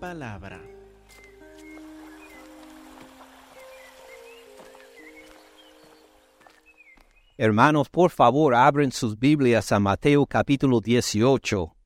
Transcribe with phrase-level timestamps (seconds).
[0.00, 0.60] palabra.
[7.36, 11.76] Hermanos, por favor, abren sus Biblias a Mateo capítulo 18.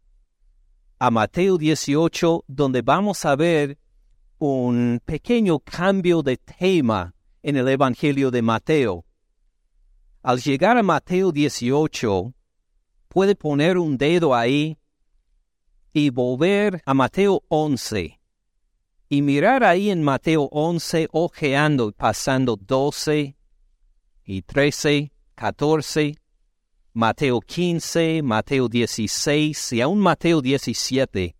[1.00, 3.78] A Mateo 18, donde vamos a ver
[4.38, 9.04] un pequeño cambio de tema en el Evangelio de Mateo.
[10.22, 12.32] Al llegar a Mateo 18,
[13.08, 14.78] puede poner un dedo ahí
[15.94, 18.20] y volver a Mateo 11
[19.08, 23.36] y mirar ahí en Mateo 11, ojeando y pasando 12
[24.24, 26.16] y 13 14,
[26.92, 31.36] Mateo 15, Mateo 16 y aún Mateo 17.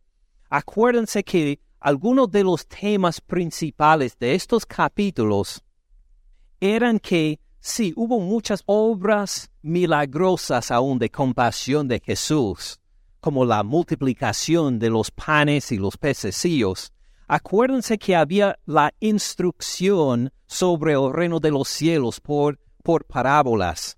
[0.51, 5.63] Acuérdense que algunos de los temas principales de estos capítulos
[6.61, 12.81] eran que sí, hubo muchas obras milagrosas aún de compasión de Jesús,
[13.25, 16.93] como la multiplicación de los panes y los pececillos.
[17.27, 23.97] Acuérdense que había la instrucción sobre el reino de los cielos por por parábolas.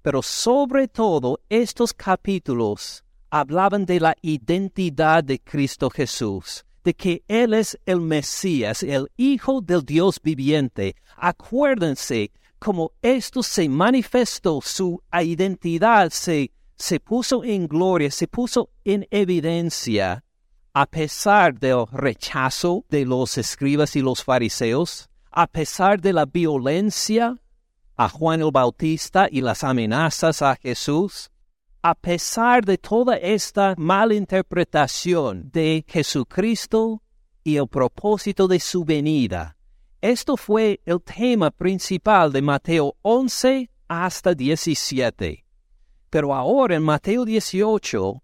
[0.00, 7.52] Pero sobre todo estos capítulos hablaban de la identidad de Cristo Jesús, de que Él
[7.52, 10.96] es el Mesías, el Hijo del Dios viviente.
[11.18, 19.06] Acuérdense cómo esto se manifestó, su identidad se, se puso en gloria, se puso en
[19.10, 20.24] evidencia,
[20.72, 27.36] a pesar del rechazo de los escribas y los fariseos, a pesar de la violencia
[27.96, 31.30] a Juan el Bautista y las amenazas a Jesús,
[31.82, 37.02] a pesar de toda esta malinterpretación de Jesucristo
[37.42, 39.56] y el propósito de su venida,
[40.00, 45.47] esto fue el tema principal de Mateo 11 hasta 17.
[46.10, 48.22] Pero ahora en Mateo 18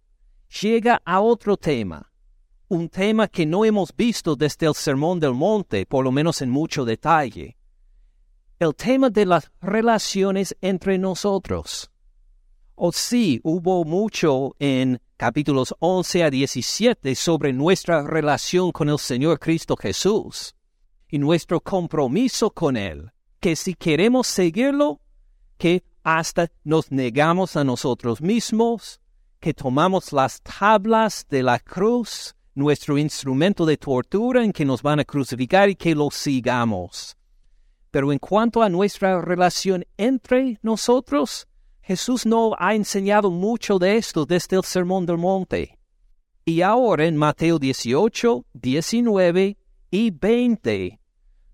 [0.63, 2.11] llega a otro tema,
[2.69, 6.51] un tema que no hemos visto desde el Sermón del Monte, por lo menos en
[6.51, 7.57] mucho detalle
[8.65, 11.91] el tema de las relaciones entre nosotros.
[12.75, 19.39] O sí, hubo mucho en capítulos 11 a 17 sobre nuestra relación con el Señor
[19.39, 20.55] Cristo Jesús
[21.09, 25.01] y nuestro compromiso con Él, que si queremos seguirlo,
[25.57, 29.01] que hasta nos negamos a nosotros mismos,
[29.41, 35.01] que tomamos las tablas de la cruz, nuestro instrumento de tortura en que nos van
[35.01, 37.17] a crucificar y que lo sigamos.
[37.91, 41.49] Pero en cuanto a nuestra relación entre nosotros,
[41.81, 45.79] Jesús no ha enseñado mucho de esto desde el Sermón del Monte.
[46.45, 49.57] Y ahora en Mateo 18, 19
[49.91, 51.01] y 20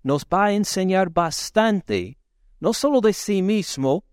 [0.03, 2.17] nos va a enseñar bastante,
[2.59, 4.03] no solo de sí mismo,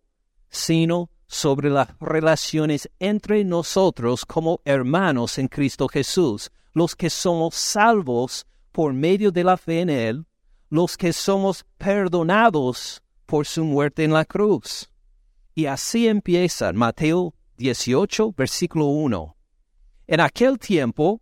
[0.51, 8.47] sino sobre las relaciones entre nosotros como hermanos en Cristo Jesús, los que somos salvos
[8.73, 10.27] por medio de la fe en Él,
[10.71, 14.89] los que somos perdonados por su muerte en la cruz.
[15.55, 19.37] Y así empieza Mateo 18, versículo 1.
[20.07, 21.21] En aquel tiempo,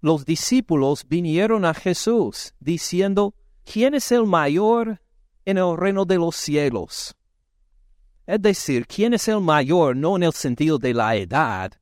[0.00, 3.34] los discípulos vinieron a Jesús diciendo,
[3.64, 5.00] ¿quién es el mayor
[5.46, 7.16] en el reino de los cielos?
[8.26, 11.72] Es decir, ¿quién es el mayor no en el sentido de la edad,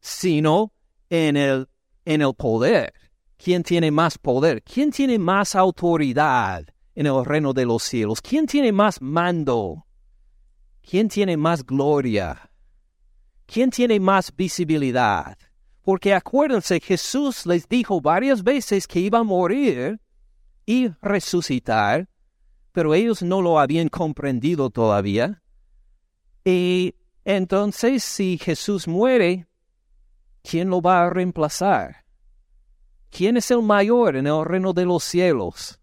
[0.00, 0.72] sino
[1.10, 1.68] en el,
[2.04, 2.94] en el poder?
[3.36, 4.62] ¿Quién tiene más poder?
[4.62, 6.64] ¿Quién tiene más autoridad
[6.94, 8.20] en el reino de los cielos?
[8.22, 9.86] ¿Quién tiene más mando?
[10.80, 12.50] ¿Quién tiene más gloria?
[13.46, 15.36] ¿Quién tiene más visibilidad?
[15.82, 20.00] Porque acuérdense, Jesús les dijo varias veces que iba a morir
[20.66, 22.08] y resucitar,
[22.72, 25.42] pero ellos no lo habían comprendido todavía.
[26.48, 26.94] Y
[27.24, 29.46] entonces, si Jesús muere,
[30.42, 32.08] ¿quién lo va a reemplazar?
[33.10, 35.78] ¿quién es el mayor en el reino de los cielos?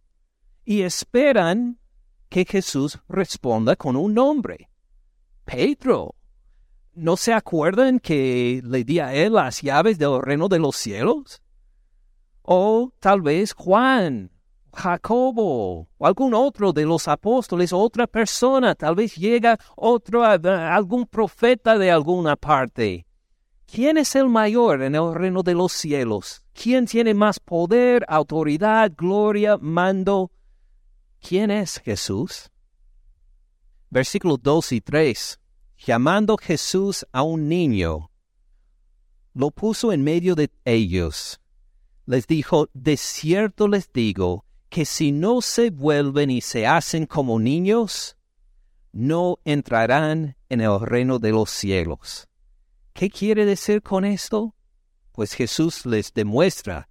[0.63, 1.79] Y esperan
[2.29, 4.69] que Jesús responda con un nombre.
[5.43, 6.15] Pedro.
[6.93, 11.41] ¿No se acuerdan que le di a él las llaves del reino de los cielos?
[12.41, 14.31] O tal vez Juan,
[14.75, 21.77] Jacobo, o algún otro de los apóstoles, otra persona, tal vez llega otro, algún profeta
[21.77, 23.05] de alguna parte.
[23.65, 26.43] ¿Quién es el mayor en el reino de los cielos?
[26.53, 30.31] ¿Quién tiene más poder, autoridad, gloria, mando?
[31.19, 32.51] ¿Quién es Jesús?
[33.89, 35.39] Versículos 2 y 3.
[35.77, 38.11] Llamando Jesús a un niño,
[39.33, 41.41] lo puso en medio de ellos.
[42.05, 44.44] Les dijo, de cierto les digo,
[44.75, 48.17] que si no se vuelven y se hacen como niños,
[48.91, 52.27] no entrarán en el reino de los cielos.
[52.91, 54.53] ¿Qué quiere decir con esto?
[55.13, 56.89] Pues Jesús les demuestra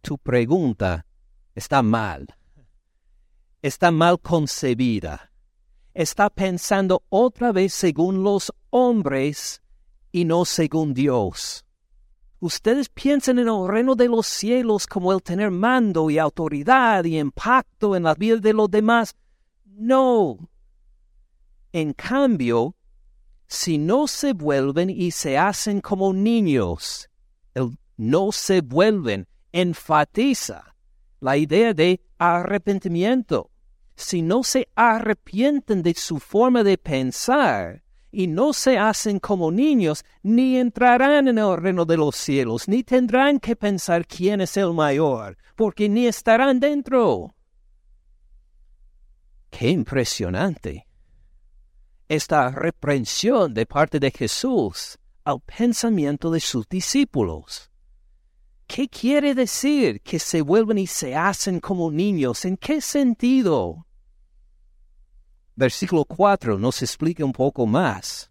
[0.00, 1.06] tu pregunta
[1.56, 2.28] está mal.
[3.62, 5.32] Está mal concebida.
[5.92, 9.60] Está pensando otra vez según los hombres
[10.12, 11.63] y no según Dios.
[12.44, 17.18] Ustedes piensan en el reino de los cielos como el tener mando y autoridad y
[17.18, 19.16] impacto en la vida de los demás.
[19.64, 20.36] No.
[21.72, 22.76] En cambio,
[23.46, 27.08] si no se vuelven y se hacen como niños,
[27.54, 30.76] el no se vuelven enfatiza
[31.20, 33.50] la idea de arrepentimiento.
[33.96, 37.83] Si no se arrepienten de su forma de pensar,
[38.14, 42.82] y no se hacen como niños, ni entrarán en el reino de los cielos, ni
[42.82, 47.34] tendrán que pensar quién es el mayor, porque ni estarán dentro.
[49.50, 50.86] ¡Qué impresionante!
[52.08, 57.70] Esta reprensión de parte de Jesús al pensamiento de sus discípulos.
[58.66, 62.44] ¿Qué quiere decir que se vuelven y se hacen como niños?
[62.44, 63.86] ¿En qué sentido?
[65.56, 68.30] Versículo 4 nos explica un poco más.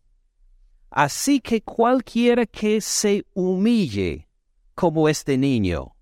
[0.90, 4.28] Así que cualquiera que se humille
[4.76, 5.96] como este niño,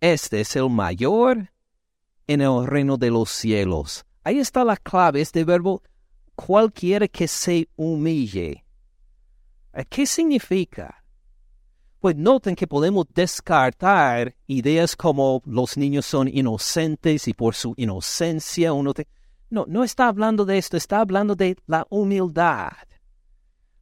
[0.00, 1.52] este es el mayor
[2.26, 4.04] en el reino de los cielos.
[4.24, 5.82] Ahí está la clave, este verbo,
[6.34, 8.64] cualquiera que se humille.
[9.88, 11.04] ¿Qué significa?
[12.00, 18.72] Pues noten que podemos descartar ideas como los niños son inocentes y por su inocencia
[18.72, 19.06] uno te
[19.52, 22.72] no, no está hablando de esto, está hablando de la humildad.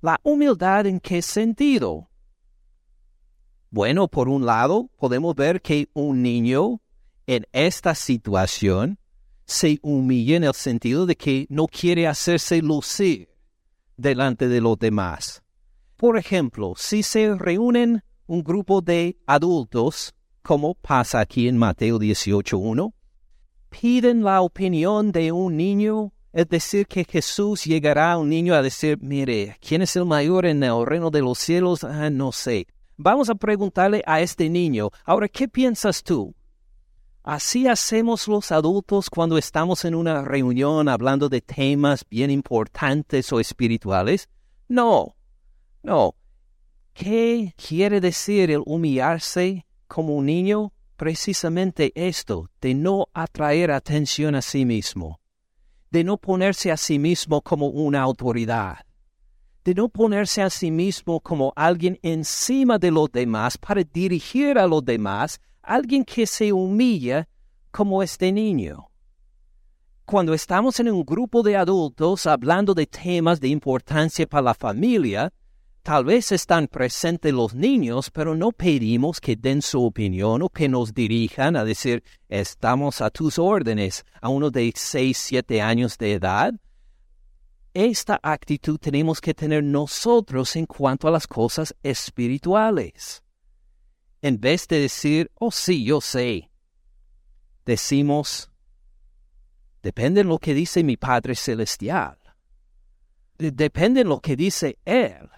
[0.02, 2.10] ¿La humildad en qué sentido?
[3.70, 6.80] Bueno, por un lado, podemos ver que un niño
[7.28, 8.98] en esta situación
[9.44, 13.28] se humilla en el sentido de que no quiere hacerse lucir
[13.96, 15.40] delante de los demás.
[15.96, 22.92] Por ejemplo, si se reúnen un grupo de adultos, como pasa aquí en Mateo 18.1,
[23.70, 28.62] piden la opinión de un niño, es decir, que Jesús llegará a un niño a
[28.62, 31.82] decir, mire, ¿quién es el mayor en el reino de los cielos?
[31.84, 32.66] Ah, no sé.
[32.96, 36.34] Vamos a preguntarle a este niño, ahora, ¿qué piensas tú?
[37.22, 43.40] ¿Así hacemos los adultos cuando estamos en una reunión hablando de temas bien importantes o
[43.40, 44.28] espirituales?
[44.68, 45.16] No,
[45.82, 46.14] no.
[46.92, 50.72] ¿Qué quiere decir el humillarse como un niño?
[51.00, 55.18] Precisamente esto de no atraer atención a sí mismo,
[55.90, 58.84] de no ponerse a sí mismo como una autoridad,
[59.64, 64.66] de no ponerse a sí mismo como alguien encima de los demás para dirigir a
[64.66, 67.26] los demás, alguien que se humilla
[67.70, 68.90] como este niño.
[70.04, 75.32] Cuando estamos en un grupo de adultos hablando de temas de importancia para la familia,
[75.82, 80.68] Tal vez están presentes los niños, pero no pedimos que den su opinión o que
[80.68, 86.12] nos dirijan a decir, estamos a tus órdenes a uno de 6, 7 años de
[86.12, 86.52] edad.
[87.72, 93.22] Esta actitud tenemos que tener nosotros en cuanto a las cosas espirituales.
[94.20, 96.50] En vez de decir, oh sí, yo sé,
[97.64, 98.50] decimos,
[99.82, 102.18] depende de lo que dice mi Padre Celestial.
[103.38, 105.30] Depende de lo que dice Él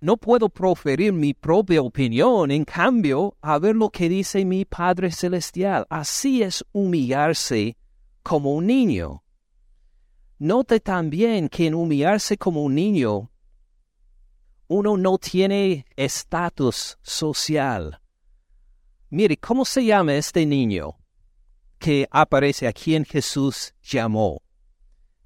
[0.00, 5.10] no puedo proferir mi propia opinión, en cambio, a ver lo que dice mi Padre
[5.10, 5.86] Celestial.
[5.90, 7.76] Así es humillarse
[8.22, 9.22] como un niño.
[10.38, 13.30] Note también que en humillarse como un niño,
[14.68, 18.00] uno no tiene estatus social.
[19.10, 20.96] Mire, ¿cómo se llama este niño
[21.78, 24.40] que aparece a quien Jesús llamó?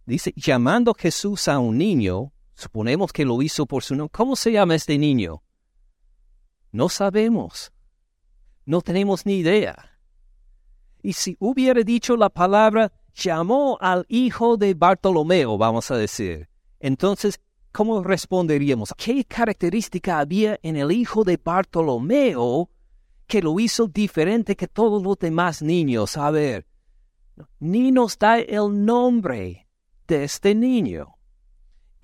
[0.05, 4.13] Dice, llamando Jesús a un niño, Suponemos que lo hizo por su nombre.
[4.13, 5.43] ¿Cómo se llama este niño?
[6.73, 7.73] No sabemos.
[8.65, 9.99] No tenemos ni idea.
[11.03, 16.49] Y si hubiera dicho la palabra, llamó al hijo de Bartolomeo, vamos a decir.
[16.81, 17.41] Entonces,
[17.73, 18.95] ¿cómo responderíamos?
[18.97, 22.71] ¿Qué característica había en el hijo de Bartolomeo
[23.27, 26.17] que lo hizo diferente que todos los demás niños?
[26.17, 26.67] A ver,
[27.59, 29.69] ni nos da el nombre
[30.07, 31.14] de este niño.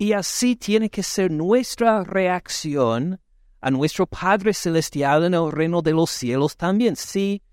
[0.01, 3.21] Y así tiene que ser nuestra reacción
[3.59, 6.95] a nuestro Padre Celestial en el reino de los cielos también.
[6.95, 7.43] Si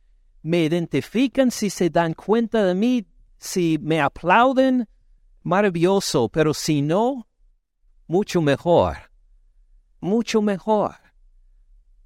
[0.40, 4.88] me identifican, si se dan cuenta de mí, si me aplauden,
[5.42, 7.28] maravilloso, pero si no,
[8.06, 8.96] mucho mejor,
[10.00, 10.94] mucho mejor.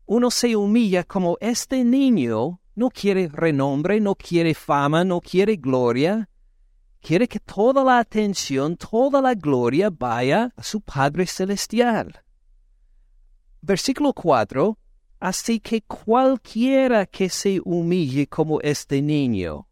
[0.06, 6.28] Uno se humilla como este niño no quiere renombre, no quiere fama, no quiere gloria,
[7.02, 12.22] quiere que toda la atención, toda la gloria vaya a su Padre Celestial.
[13.60, 14.78] Versículo 4.
[15.20, 19.68] Así que cualquiera que se humille como este niño.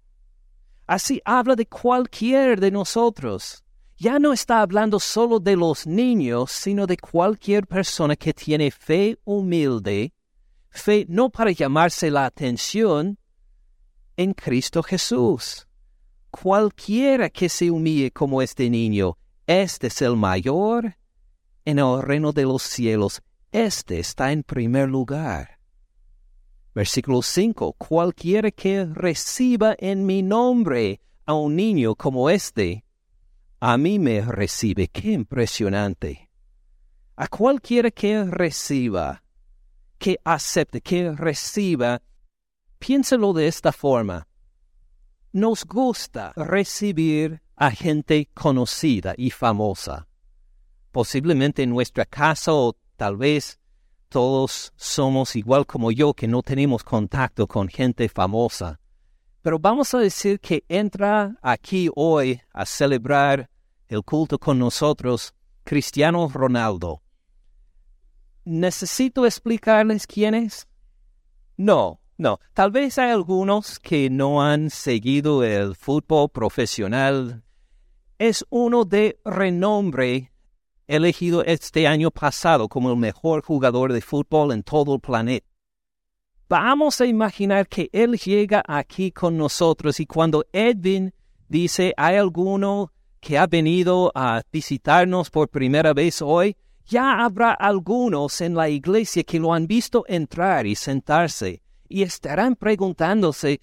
[0.87, 3.64] Así habla de cualquier de nosotros.
[3.96, 9.18] Ya no está hablando solo de los niños, sino de cualquier persona que tiene fe
[9.25, 10.12] humilde,
[10.70, 13.18] fe no para llamarse la atención,
[14.16, 15.66] en Cristo Jesús.
[16.30, 20.96] Cualquiera que se humille como este niño, este es el mayor
[21.64, 23.20] en el reino de los cielos,
[23.52, 25.58] este está en primer lugar.
[26.75, 27.72] Versículo 5.
[27.75, 32.84] Cualquiera que reciba en mi nombre a un niño como este,
[33.58, 34.88] a mí me recibe.
[34.88, 36.30] Qué impresionante.
[37.16, 39.22] A cualquiera que reciba,
[39.99, 42.00] que acepte, que reciba,
[42.78, 44.26] piénselo de esta forma.
[45.32, 50.08] Nos gusta recibir a gente conocida y famosa.
[50.90, 53.60] Posiblemente en nuestra casa o tal vez
[54.08, 58.80] todos somos igual como yo que no tenemos contacto con gente famosa.
[59.40, 63.49] Pero vamos a decir que entra aquí hoy a celebrar
[63.87, 65.32] el culto con nosotros
[65.62, 67.02] Cristiano Ronaldo.
[68.44, 70.66] ¿Necesito explicarles quién es?
[71.56, 72.38] No, no.
[72.54, 77.42] Tal vez hay algunos que no han seguido el fútbol profesional.
[78.18, 80.30] Es uno de renombre
[80.86, 85.46] elegido este año pasado como el mejor jugador de fútbol en todo el planeta.
[86.48, 91.14] Vamos a imaginar que él llega aquí con nosotros y cuando Edwin
[91.48, 98.40] dice, hay alguno que ha venido a visitarnos por primera vez hoy, ya habrá algunos
[98.40, 103.61] en la iglesia que lo han visto entrar y sentarse y estarán preguntándose,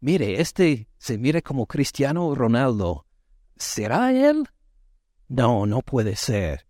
[0.00, 3.04] mire, este se mira como Cristiano Ronaldo.
[3.56, 4.48] ¿Será él?
[5.28, 6.66] No, no puede ser.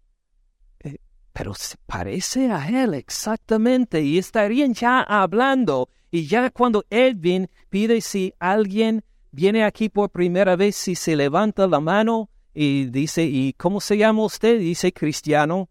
[0.81, 0.97] Eh,
[1.33, 5.91] pero se parece a él exactamente y estarían ya hablando.
[6.11, 11.67] Y ya cuando Edwin pide si alguien viene aquí por primera vez, si se levanta
[11.67, 14.59] la mano y dice, ¿y cómo se llama usted?
[14.59, 15.69] Dice Cristiano.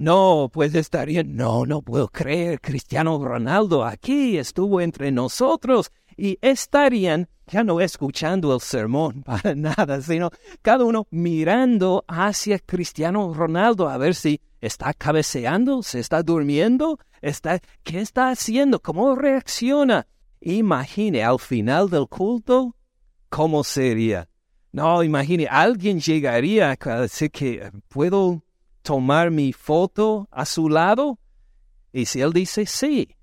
[0.00, 7.28] No, pues estaría, no, no puedo creer, Cristiano Ronaldo aquí estuvo entre nosotros y estarían
[7.46, 10.30] ya no escuchando el sermón para nada, sino
[10.62, 17.60] cada uno mirando hacia Cristiano Ronaldo a ver si está cabeceando, se está durmiendo, está,
[17.82, 18.80] ¿qué está haciendo?
[18.80, 20.06] ¿Cómo reacciona?
[20.40, 22.74] Imagine al final del culto,
[23.28, 24.30] ¿cómo sería?
[24.72, 28.42] No, imagine, alguien llegaría a decir que puedo
[28.82, 31.18] tomar mi foto a su lado.
[31.92, 33.16] Y si él dice sí,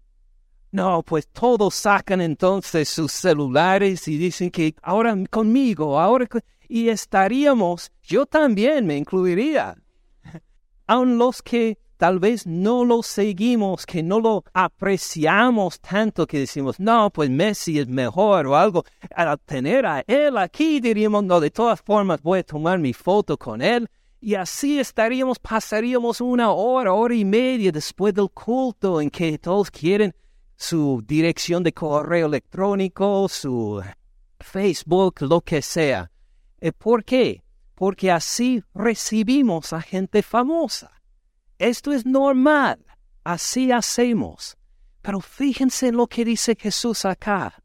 [0.71, 6.27] no, pues todos sacan entonces sus celulares y dicen que ahora conmigo, ahora
[6.67, 9.75] y estaríamos, yo también me incluiría.
[10.87, 16.79] Aun los que tal vez no lo seguimos, que no lo apreciamos tanto que decimos,
[16.79, 18.83] no, pues Messi es mejor o algo.
[19.15, 23.37] Al tener a él aquí diríamos, no, de todas formas voy a tomar mi foto
[23.37, 23.89] con él.
[24.19, 29.69] Y así estaríamos, pasaríamos una hora, hora y media después del culto en que todos
[29.69, 30.15] quieren
[30.55, 33.83] su dirección de correo electrónico, su
[34.39, 36.11] Facebook, lo que sea.
[36.59, 37.43] Eh, ¿Por qué?
[37.75, 40.91] Porque así recibimos a gente famosa.
[41.59, 42.83] Esto es normal.
[43.23, 44.57] Así hacemos.
[45.03, 47.61] Pero fíjense en lo que dice Jesús acá.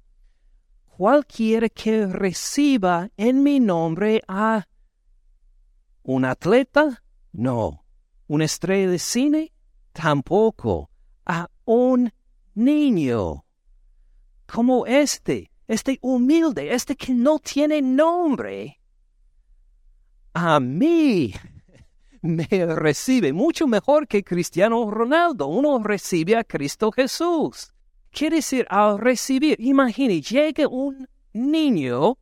[0.87, 4.67] Cualquiera que reciba en mi nombre a
[6.03, 7.85] un atleta, no.
[8.27, 9.53] ¿Una estrella de cine?
[9.93, 10.91] Tampoco.
[11.27, 12.13] A un
[12.55, 13.45] niño,
[14.47, 18.81] como este, este humilde, este que no tiene nombre,
[20.35, 21.35] a mí
[22.23, 25.47] me recibe mucho mejor que Cristiano Ronaldo.
[25.47, 27.73] Uno recibe a Cristo Jesús.
[28.11, 32.19] Quiere decir, al recibir, imagine, llega un niño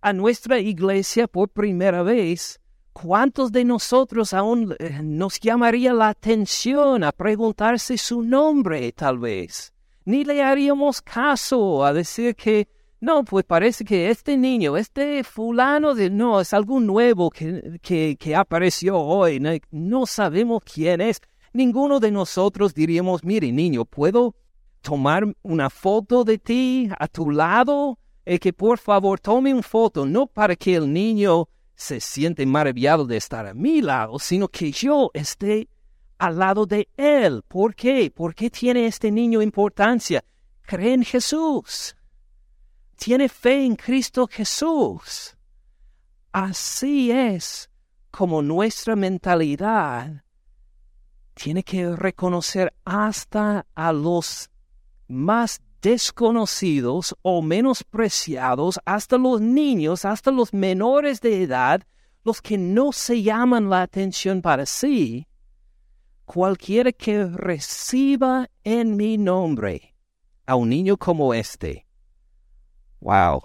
[0.00, 2.60] a nuestra iglesia por primera vez
[3.02, 9.74] ¿Cuántos de nosotros aún eh, nos llamaría la atención a preguntarse su nombre, tal vez?
[10.06, 12.66] Ni le haríamos caso a decir que,
[12.98, 18.34] no, pues parece que este niño, este fulano de, no, es algo nuevo que, que,
[18.34, 21.20] apareció hoy, no, sabemos quién es.
[21.52, 24.34] Ninguno de nosotros diríamos, mire niño, ¿puedo
[24.80, 27.98] tomar una foto de ti a tu lado?
[28.24, 33.04] Y que por favor tome una foto, no para que el niño se siente maravillado
[33.06, 35.68] de estar a mi lado, sino que yo esté
[36.18, 37.42] al lado de él.
[37.46, 38.10] ¿Por qué?
[38.10, 40.24] ¿Por qué tiene este niño importancia?
[40.62, 41.94] Cree en Jesús.
[42.96, 45.36] Tiene fe en Cristo Jesús.
[46.32, 47.70] Así es
[48.10, 50.24] como nuestra mentalidad
[51.34, 54.50] tiene que reconocer hasta a los
[55.06, 61.80] más desconocidos o menospreciados, hasta los niños, hasta los menores de edad,
[62.24, 65.28] los que no se llaman la atención para sí,
[66.24, 69.94] cualquiera que reciba en mi nombre
[70.44, 71.86] a un niño como este,
[72.98, 73.42] wow,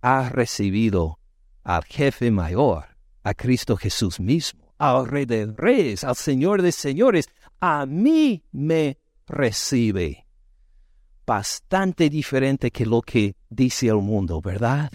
[0.00, 1.20] ha recibido
[1.62, 2.86] al jefe mayor,
[3.22, 7.28] a Cristo Jesús mismo, al Rey de Reyes, al Señor de Señores,
[7.60, 8.98] a mí me
[9.28, 10.23] recibe.
[11.26, 14.90] Bastante diferente que lo que dice el mundo, ¿verdad?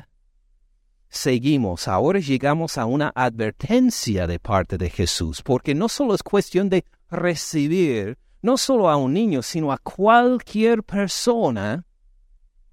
[1.09, 6.69] seguimos, ahora llegamos a una advertencia de parte de Jesús, porque no solo es cuestión
[6.69, 11.85] de recibir, no solo a un niño, sino a cualquier persona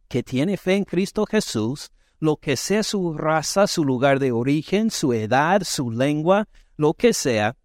[0.09, 4.91] que tiene fe en Cristo Jesús, lo que sea su raza, su lugar de origen,
[4.91, 6.47] su edad, su lengua,
[6.77, 7.57] lo que sea,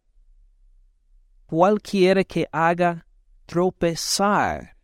[1.45, 3.05] cualquiera que haga
[3.45, 4.77] tropezar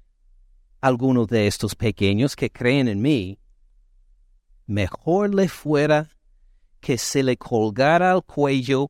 [0.82, 3.40] alguno de estos pequeños que creen en mí,
[4.66, 6.10] mejor le fuera
[6.80, 8.90] que se le colgara al cuello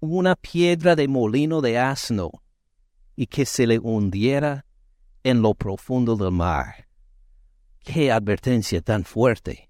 [0.00, 2.30] una piedra de molino de asno
[3.16, 4.64] y que se le hundiera
[5.22, 6.88] en lo profundo del mar.
[7.80, 9.68] ¡Qué advertencia tan fuerte!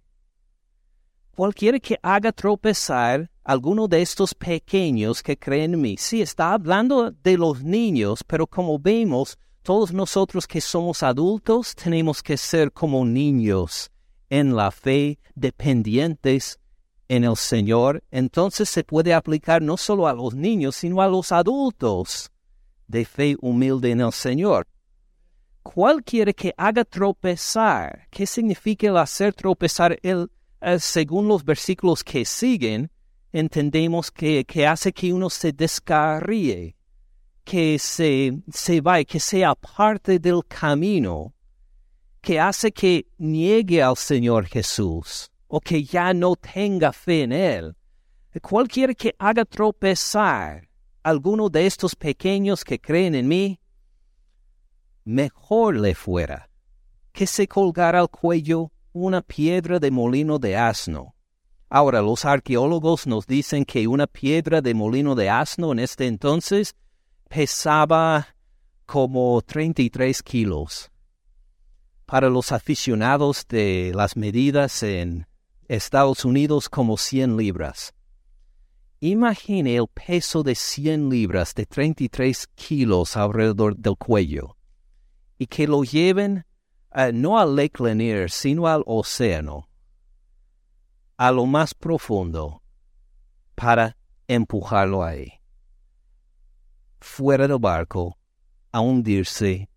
[1.34, 7.12] Cualquiera que haga tropezar alguno de estos pequeños que creen en mí, sí está hablando
[7.12, 13.04] de los niños, pero como vemos, todos nosotros que somos adultos tenemos que ser como
[13.04, 13.90] niños
[14.30, 16.58] en la fe, dependientes
[17.06, 21.32] en el Señor, entonces se puede aplicar no solo a los niños, sino a los
[21.32, 22.30] adultos
[22.86, 24.66] de fe humilde en el Señor.
[25.62, 29.98] Cualquiera que haga tropezar, ¿qué significa el hacer tropezar?
[30.02, 30.30] El,
[30.62, 32.90] eh, según los versículos que siguen,
[33.32, 36.77] entendemos que, que hace que uno se descarríe,
[37.48, 41.32] que se, se vaya, que sea parte del camino
[42.20, 47.74] que hace que niegue al Señor Jesús o que ya no tenga fe en Él.
[48.42, 50.68] Cualquiera que haga tropezar
[51.02, 53.58] alguno de estos pequeños que creen en mí,
[55.04, 56.50] mejor le fuera
[57.12, 61.14] que se colgara al cuello una piedra de molino de asno.
[61.70, 66.74] Ahora los arqueólogos nos dicen que una piedra de molino de asno en este entonces
[67.28, 68.34] pesaba
[68.86, 70.90] como 33 kilos
[72.06, 75.26] para los aficionados de las medidas en
[75.68, 77.94] Estados Unidos como 100 libras.
[79.00, 84.56] Imagine el peso de 100 libras de 33 kilos alrededor del cuello
[85.36, 86.46] y que lo lleven
[86.94, 89.68] eh, no al Lake Lanier, sino al océano,
[91.18, 92.62] a lo más profundo,
[93.54, 95.37] para empujarlo ahí.
[97.00, 98.18] Fuera del barco,
[98.72, 99.68] a hundirse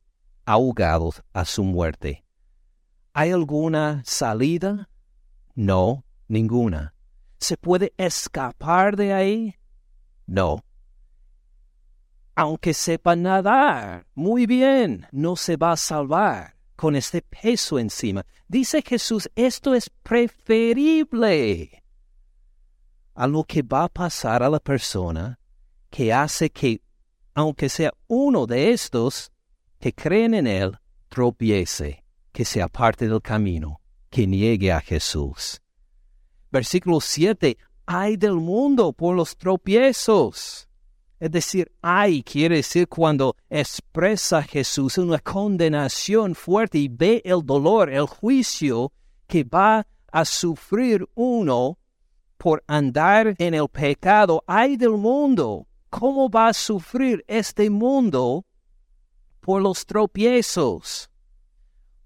[0.45, 2.25] ahogados a su muerte.
[3.13, 4.89] ¿Hay alguna salida?
[5.55, 6.93] No, ninguna.
[7.39, 9.55] ¿Se puede escapar de ahí?
[10.25, 10.63] No.
[12.35, 18.25] Aunque sepa nadar, muy bien, no se va a salvar con este peso encima.
[18.47, 21.83] Dice Jesús, esto es preferible
[23.13, 25.37] a lo que va a pasar a la persona
[25.89, 26.81] que hace que,
[27.33, 29.31] aunque sea uno de estos,
[29.79, 30.77] que creen en Él
[31.09, 35.61] tropiece, que se aparte del camino, que niegue a Jesús.
[36.51, 37.57] Versículo 7.
[37.85, 40.67] Ay del mundo por los tropiezos.
[41.19, 47.91] Es decir, ay quiere decir cuando expresa Jesús una condenación fuerte y ve el dolor,
[47.91, 48.91] el juicio
[49.27, 51.77] que va a sufrir uno
[52.37, 54.43] por andar en el pecado.
[54.47, 55.67] Ay del mundo.
[55.91, 58.45] ¿Cómo va a sufrir este mundo
[59.41, 61.09] por los tropiezos,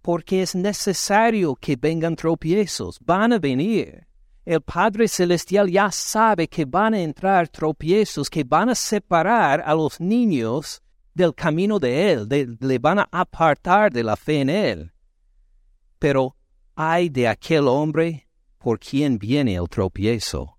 [0.02, 4.08] porque es necesario que vengan tropiezos, van a venir.
[4.43, 9.74] El Padre Celestial ya sabe que van a entrar tropiezos, que van a separar a
[9.76, 10.82] los niños
[11.13, 14.91] del camino de Él, le van a apartar de la fe en Él.
[16.00, 16.36] Pero
[16.76, 20.55] hay de aquel hombre por quien viene el tropiezo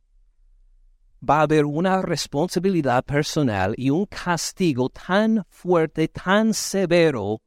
[1.29, 7.41] va a haber una responsabilidad personal y un castigo tan fuerte, tan severo,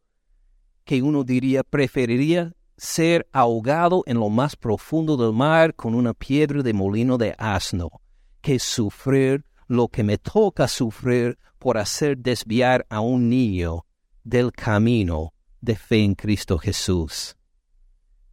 [0.83, 6.63] que uno diría preferiría ser ahogado en lo más profundo del mar con una piedra
[6.63, 8.01] de molino de asno,
[8.41, 13.85] que sufrir lo que me toca sufrir por hacer desviar a un niño
[14.23, 17.35] del camino de fe en Cristo Jesús.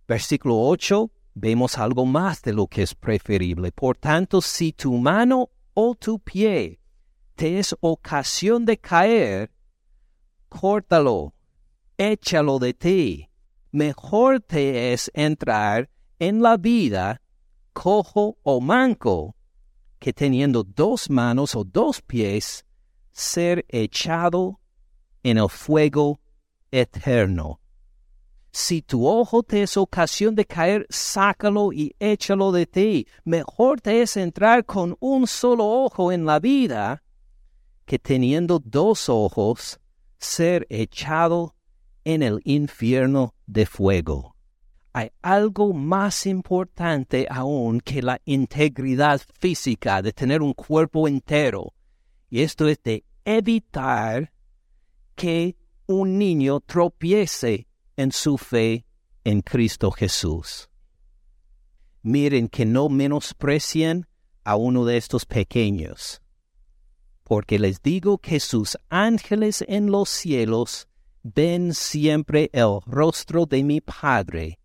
[0.07, 3.71] Versículo 8 vemos algo más de lo que es preferible.
[3.71, 6.81] Por tanto, si tu mano o tu pie
[7.35, 9.53] te es ocasión de caer,
[10.49, 11.35] córtalo,
[11.99, 13.31] échalo de ti.
[13.71, 17.21] Mejor te es entrar en la vida
[17.75, 19.37] cojo o manco
[19.99, 22.65] que teniendo dos manos o dos pies,
[23.13, 24.59] ser echado
[25.23, 26.19] en el fuego
[26.71, 27.61] eterno.
[28.59, 33.07] Si tu ojo te es ocasión de caer, sácalo y échalo de ti.
[33.23, 37.03] Mejor te es entrar con un solo ojo en la vida
[37.85, 39.79] que teniendo dos ojos,
[40.19, 41.55] ser echado
[42.03, 44.35] en el infierno de fuego.
[44.95, 51.75] Hay algo más importante aún que la integridad física de tener un cuerpo entero,
[52.31, 54.33] y esto es de evitar
[55.15, 57.67] que un niño tropiece
[57.97, 58.87] en su fe
[59.25, 60.69] en Cristo Jesús.
[62.03, 64.07] Miren que no menosprecien
[64.45, 66.23] a uno de estos pequeños,
[67.25, 70.87] porque les digo que sus ángeles en los cielos
[71.23, 74.61] ven siempre el rostro de mi Padre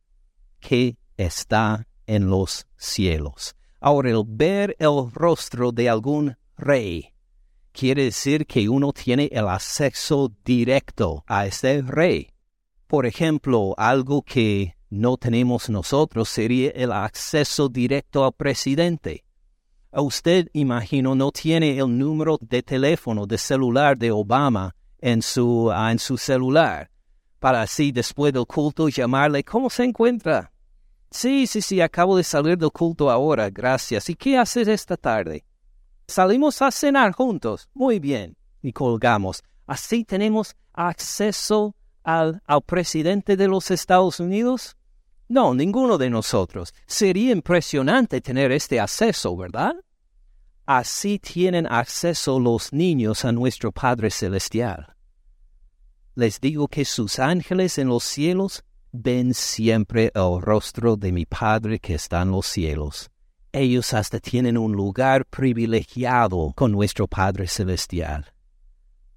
[0.60, 3.56] que está en los cielos.
[3.80, 7.12] Ahora, el ver el rostro de algún rey
[7.72, 12.31] quiere decir que uno tiene el acceso directo a ese rey.
[12.92, 19.24] Por ejemplo, algo que no tenemos nosotros sería el acceso directo al presidente.
[19.94, 25.90] Usted, imagino, no tiene el número de teléfono de celular de Obama en su, ah,
[25.90, 26.92] en su celular,
[27.40, 30.52] para así después del culto llamarle ¿Cómo se encuentra?
[31.10, 34.10] Sí, sí, sí, acabo de salir del culto ahora, gracias.
[34.10, 35.46] ¿Y qué haces esta tarde?
[36.10, 37.70] Salimos a cenar juntos.
[37.74, 38.36] Muy bien.
[38.62, 39.42] Y colgamos.
[39.66, 41.74] Así tenemos acceso
[42.04, 44.76] al, presidente de los Estados Unidos?
[45.28, 46.74] No, ninguno de nosotros.
[46.86, 49.76] Sería impresionante tener este acceso, ¿verdad?
[50.66, 54.96] Así tienen acceso los niños a nuestro Padre Celestial.
[56.16, 61.80] Les digo que sus ángeles en los cielos ven siempre el rostro de mi Padre
[61.80, 63.10] que está en los cielos.
[63.54, 68.34] Ellos hasta tienen un lugar privilegiado con nuestro Padre Celestial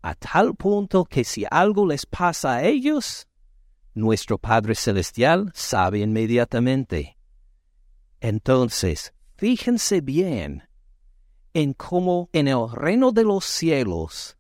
[0.05, 3.27] a tal punto que si algo les pasa a ellos,
[3.95, 7.17] nuestro Padre Celestial sabe inmediatamente.
[8.21, 10.69] Entonces, fíjense bien
[11.55, 14.37] en cómo en el reino de los cielos,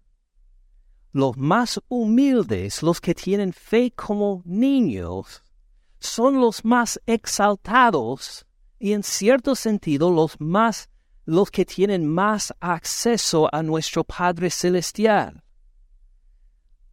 [1.12, 5.42] los más humildes, los que tienen fe como niños,
[5.98, 8.44] son los más exaltados
[8.78, 10.90] y en cierto sentido los más
[11.24, 15.43] los que tienen más acceso a nuestro Padre Celestial.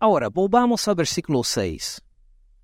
[0.04, 2.02] Ahora, volvamos al versículo 6.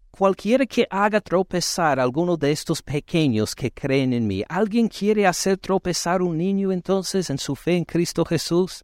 [0.09, 5.27] Cualquiera que haga tropezar a alguno de estos pequeños que creen en mí, ¿alguien quiere
[5.27, 8.83] hacer tropezar un niño entonces en su fe en Cristo Jesús?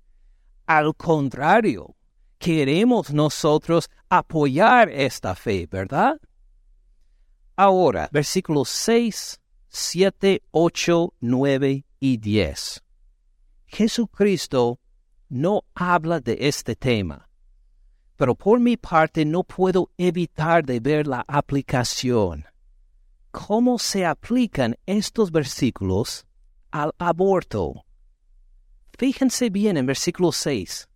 [0.68, 1.96] Al contrario,
[2.38, 6.22] queremos nosotros apoyar esta fe, ¿verdad?
[7.56, 12.84] Ahora, versículos 6, 7, 8, 9 y 10.
[13.66, 14.80] Jesucristo
[15.28, 17.28] no habla de este tema
[18.16, 22.46] pero por mi parte no puedo evitar de ver la aplicación.
[23.32, 26.26] ¿Cómo se aplican estos versículos
[26.72, 27.86] al aborto?
[28.98, 30.88] Fíjense bien en versículo 6.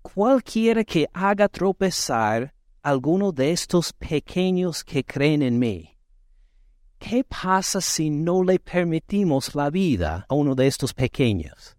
[0.00, 5.96] Cualquiera que haga tropezar alguno de estos pequeños que creen en mí.
[6.98, 11.76] ¿Qué pasa si no le permitimos la vida a uno de estos pequeños?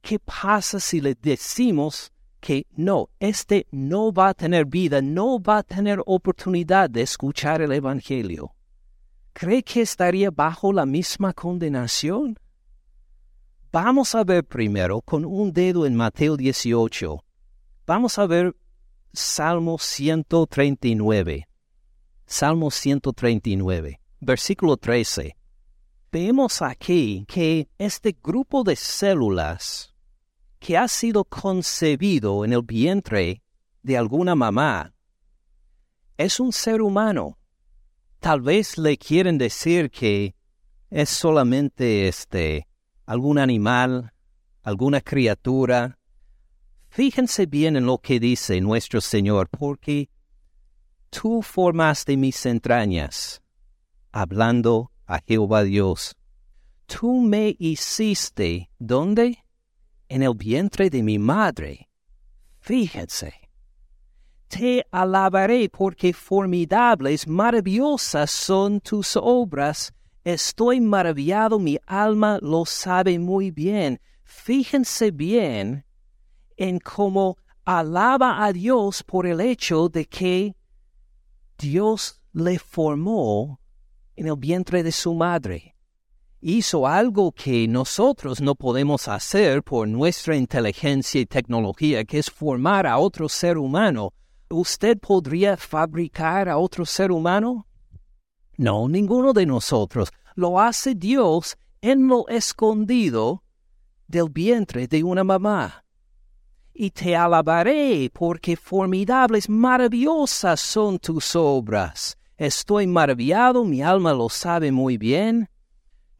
[0.00, 2.12] ¿Qué pasa si le decimos
[2.42, 7.62] que no, este no va a tener vida, no va a tener oportunidad de escuchar
[7.62, 8.52] el Evangelio,
[9.32, 12.36] ¿cree que estaría bajo la misma condenación?
[13.70, 17.24] Vamos a ver primero con un dedo en Mateo 18.
[17.86, 18.56] Vamos a ver
[19.12, 21.46] Salmo 139.
[22.26, 25.36] Salmo 139, versículo 13.
[26.10, 29.91] Vemos aquí que este grupo de células
[30.62, 33.42] que ha sido concebido en el vientre
[33.82, 34.94] de alguna mamá
[36.16, 37.36] es un ser humano.
[38.20, 40.36] Tal vez le quieren decir que
[40.88, 42.68] es solamente este
[43.06, 44.12] algún animal,
[44.62, 45.98] alguna criatura.
[46.90, 50.10] Fíjense bien en lo que dice nuestro Señor, porque
[51.10, 53.42] tú formaste mis entrañas,
[54.12, 56.16] hablando a Jehová Dios.
[56.86, 59.41] Tú me hiciste, ¿dónde?
[60.12, 61.88] En el vientre de mi madre.
[62.60, 63.32] Fíjense.
[64.46, 69.90] Te alabaré porque formidables, maravillosas son tus obras.
[70.22, 73.98] Estoy maravillado, mi alma lo sabe muy bien.
[74.22, 75.86] Fíjense bien
[76.58, 80.54] en cómo alaba a Dios por el hecho de que
[81.56, 83.58] Dios le formó
[84.14, 85.71] en el vientre de su madre.
[86.44, 92.84] Hizo algo que nosotros no podemos hacer por nuestra inteligencia y tecnología, que es formar
[92.84, 94.12] a otro ser humano.
[94.50, 97.68] ¿Usted podría fabricar a otro ser humano?
[98.56, 100.10] No, ninguno de nosotros.
[100.34, 103.44] Lo hace Dios en lo escondido
[104.08, 105.84] del vientre de una mamá.
[106.74, 112.18] Y te alabaré porque formidables, maravillosas son tus obras.
[112.36, 115.48] Estoy maravillado, mi alma lo sabe muy bien.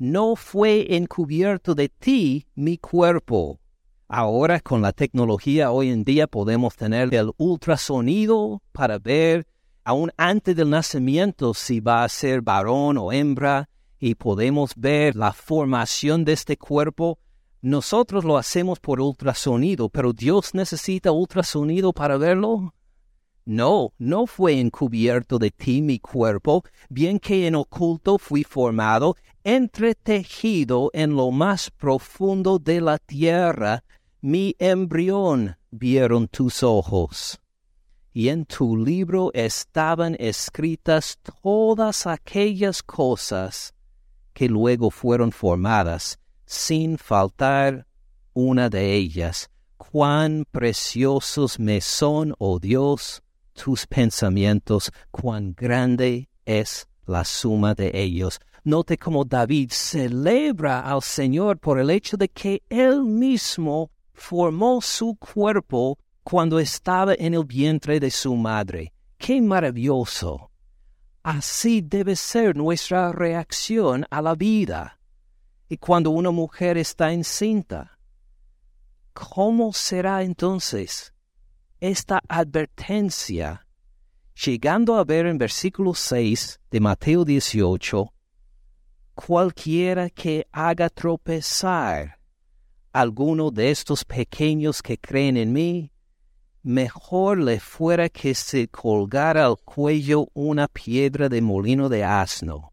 [0.04, 3.60] No fue encubierto de ti mi cuerpo.
[4.08, 9.46] Ahora con la tecnología hoy en día podemos tener el ultrasonido para ver
[9.84, 13.68] aún antes del nacimiento si va a ser varón o hembra
[14.00, 17.20] y podemos ver la formación de este cuerpo.
[17.60, 22.74] Nosotros lo hacemos por ultrasonido, pero Dios necesita ultrasonido para verlo.
[23.44, 30.90] No, no fue encubierto de ti mi cuerpo, bien que en oculto fui formado, entretejido
[30.92, 33.82] en lo más profundo de la tierra,
[34.20, 37.40] mi embrión vieron tus ojos.
[38.12, 43.74] Y en tu libro estaban escritas todas aquellas cosas
[44.32, 47.86] que luego fueron formadas, sin faltar
[48.34, 49.50] una de ellas.
[49.76, 53.21] Cuán preciosos me son, oh Dios,
[53.52, 58.40] tus pensamientos, cuán grande es la suma de ellos.
[58.64, 65.16] Note cómo David celebra al Señor por el hecho de que él mismo formó su
[65.16, 68.92] cuerpo cuando estaba en el vientre de su madre.
[69.18, 70.50] ¡Qué maravilloso!
[71.22, 74.98] Así debe ser nuestra reacción a la vida.
[75.68, 77.98] Y cuando una mujer está encinta,
[79.12, 81.11] ¿cómo será entonces
[81.82, 83.66] esta advertencia?
[84.46, 88.14] Llegando a ver en versículo 6 de Mateo 18,
[89.14, 92.20] cualquiera que haga tropezar
[92.92, 95.90] alguno de estos pequeños que creen en mí,
[96.62, 102.72] mejor le fuera que se colgara al cuello una piedra de molino de asno,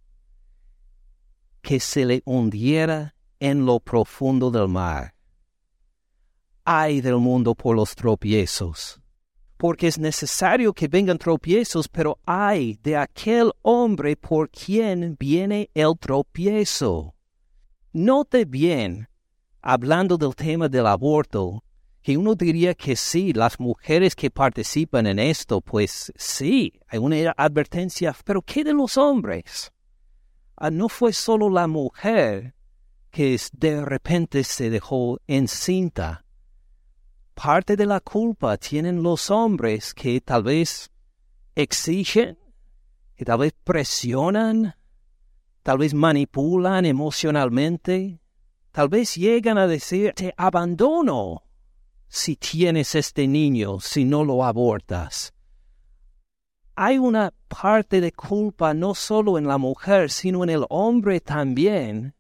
[1.63, 5.15] que se le hundiera en lo profundo del mar.
[6.63, 8.98] Ay del mundo por los tropiezos,
[9.59, 15.99] porque es necesario que vengan tropiezos, pero ay de aquel hombre por quien viene el
[15.99, 17.13] tropiezo.
[17.91, 19.09] Note bien,
[19.61, 21.61] hablando del tema del aborto,
[22.01, 27.33] que uno diría que sí, las mujeres que participan en esto, pues sí, hay una
[27.35, 29.73] advertencia, pero ¿qué de los hombres?
[30.55, 32.55] Ah, no fue solo la mujer
[33.11, 36.23] que de repente se dejó encinta.
[37.41, 40.91] Parte de la culpa tienen los hombres que tal vez
[41.55, 42.37] exigen,
[43.15, 44.75] que tal vez presionan,
[45.63, 48.19] tal vez manipulan emocionalmente,
[48.73, 51.43] tal vez llegan a decir, te abandono
[52.09, 55.33] si tienes este niño si no lo abortas.
[56.75, 62.15] Hay una parte de culpa no solo en la mujer, sino en el hombre también,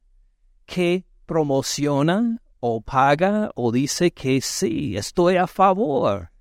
[0.65, 6.31] que promociona o paga o dice que sí, estoy a favor.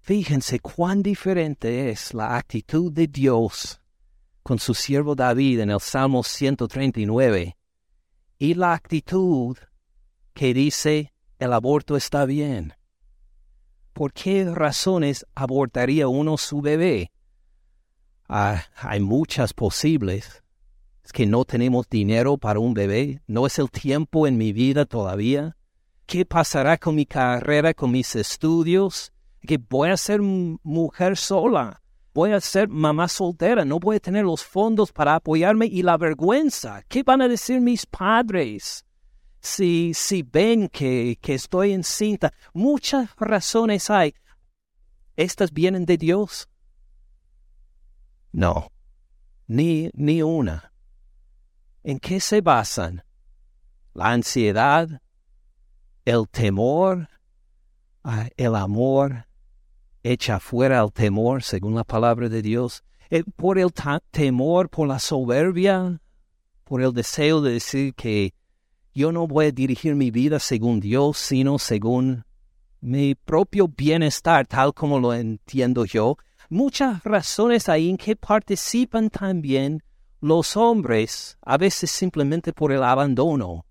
[0.00, 3.80] Fíjense cuán diferente es la actitud de Dios
[4.42, 7.56] con su siervo David en el Salmo 139
[8.38, 9.56] y la actitud
[10.34, 12.74] que dice el aborto está bien.
[13.94, 17.10] ¿Por qué razones abortaría uno su bebé?
[18.28, 20.43] Ah, hay muchas posibles.
[21.04, 24.86] Es que no tenemos dinero para un bebé, no es el tiempo en mi vida
[24.86, 25.56] todavía.
[26.06, 29.12] ¿Qué pasará con mi carrera, con mis estudios?
[29.40, 31.82] Que voy a ser mujer sola,
[32.14, 35.98] voy a ser mamá soltera, no voy a tener los fondos para apoyarme y la
[35.98, 36.82] vergüenza.
[36.88, 38.84] ¿Qué van a decir mis padres?
[39.44, 42.32] si, si ven que, que estoy encinta.
[42.54, 44.14] Muchas razones hay.
[45.16, 46.48] ¿Estas vienen de Dios?
[48.32, 48.72] No,
[49.46, 50.72] ni, ni una.
[51.86, 53.04] ¿En qué se basan?
[53.92, 55.02] La ansiedad,
[56.06, 57.10] el temor,
[58.02, 59.26] ah, el amor,
[60.02, 63.70] echa fuera el temor, según la palabra de Dios, eh, por el
[64.10, 66.00] temor, por la soberbia,
[66.64, 68.32] por el deseo de decir que
[68.94, 72.24] yo no voy a dirigir mi vida según Dios, sino según
[72.80, 76.16] mi propio bienestar, tal como lo entiendo yo.
[76.48, 79.82] Muchas razones hay en que participan también
[80.24, 83.66] los hombres, a veces simplemente por el abandono.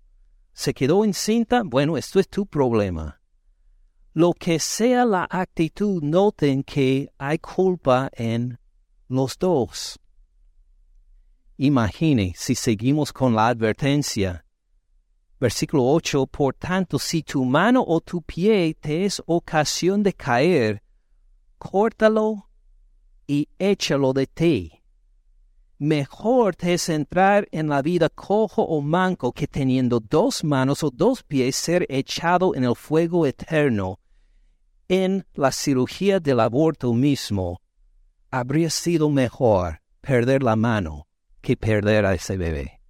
[0.52, 1.62] ¿Se quedó encinta?
[1.64, 3.20] Bueno, esto es tu problema.
[4.12, 8.56] Lo que sea la actitud, noten que hay culpa en
[9.08, 9.98] los dos.
[11.56, 14.44] Imagine si seguimos con la advertencia.
[15.40, 20.84] Versículo 8, por tanto, si tu mano o tu pie te es ocasión de caer,
[21.58, 22.48] córtalo
[23.26, 24.83] y échalo de ti.
[25.78, 30.90] Mejor te es entrar en la vida cojo o manco que teniendo dos manos o
[30.90, 33.98] dos pies ser echado en el fuego eterno.
[34.88, 37.60] En la cirugía del aborto mismo,
[38.30, 41.08] habría sido mejor perder la mano
[41.40, 42.80] que perder a ese bebé.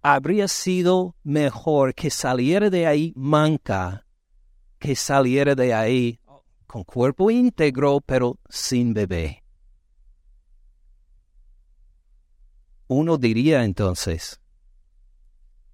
[0.00, 4.06] Habría sido mejor que saliera de ahí manca
[4.78, 6.20] que saliera de ahí
[6.66, 9.42] con cuerpo íntegro pero sin bebé.
[12.90, 14.40] Uno diría entonces,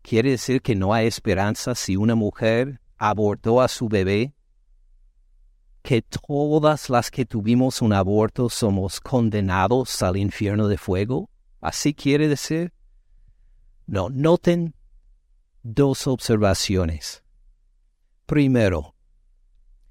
[0.02, 4.34] ¿quiere decir que no hay esperanza si una mujer abortó a su bebé?
[5.82, 11.30] ¿Que todas las que tuvimos un aborto somos condenados al infierno de fuego?
[11.60, 12.72] ¿Así quiere decir?
[13.86, 14.74] No, noten
[15.62, 17.22] dos observaciones.
[18.26, 18.96] Primero,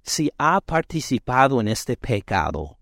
[0.02, 2.78] si ha participado en este pecado,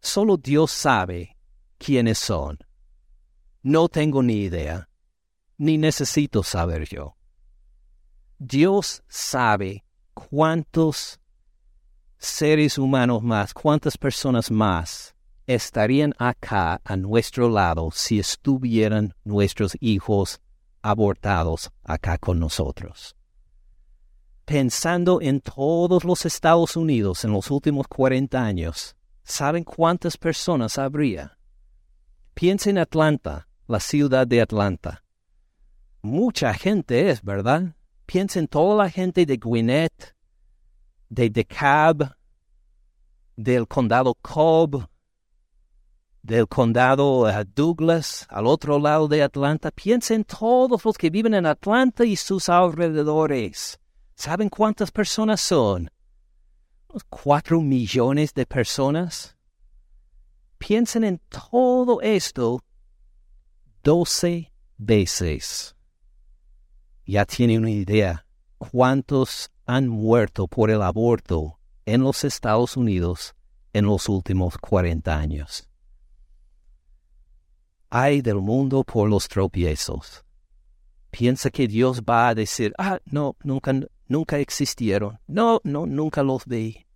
[0.00, 1.36] solo Dios sabe
[1.76, 2.58] quiénes son.
[3.62, 4.88] No tengo ni idea,
[5.58, 7.16] ni necesito saber yo.
[8.38, 11.20] Dios sabe cuántos
[12.16, 15.14] seres humanos más, cuántas personas más
[15.46, 20.40] estarían acá a nuestro lado si estuvieran nuestros hijos
[20.80, 23.14] abortados acá con nosotros.
[24.46, 31.36] Pensando en todos los Estados Unidos en los últimos 40 años, ¿saben cuántas personas habría?
[32.34, 35.04] Piensa en Atlanta, la ciudad de Atlanta.
[36.02, 37.76] Mucha gente es, ¿verdad?
[38.04, 40.16] Piensa en toda la gente de Gwinnett,
[41.08, 42.10] de DeKalb,
[43.36, 44.88] del condado Cobb,
[46.20, 49.70] del condado eh, Douglas, al otro lado de Atlanta.
[49.70, 53.78] Piensa en todos los que viven en Atlanta y sus alrededores.
[54.16, 55.88] ¿Saben cuántas personas son?
[57.08, 59.36] Cuatro millones de personas.
[60.58, 62.60] Piensen en todo esto
[63.82, 65.74] doce veces.
[67.06, 68.26] Ya tiene una idea
[68.58, 73.34] cuántos han muerto por el aborto en los Estados Unidos
[73.72, 75.68] en los últimos 40 años.
[77.88, 80.24] Hay del mundo por los tropiezos.
[81.10, 83.72] Piensa que Dios va a decir, ah, no, nunca,
[84.06, 85.18] nunca existieron.
[85.26, 86.86] No, no, nunca los vi.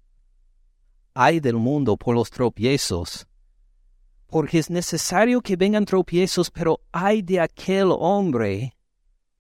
[1.14, 3.26] Hay del mundo por los tropiezos
[4.34, 8.76] porque es necesario que vengan tropiezos, pero hay de aquel hombre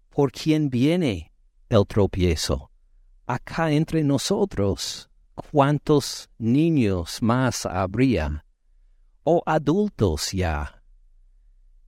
[0.08, 1.32] por quien viene
[1.68, 2.70] el tropiezo.
[3.26, 8.44] Acá entre nosotros, ¿cuántos niños más habría?
[9.24, 10.80] O adultos ya,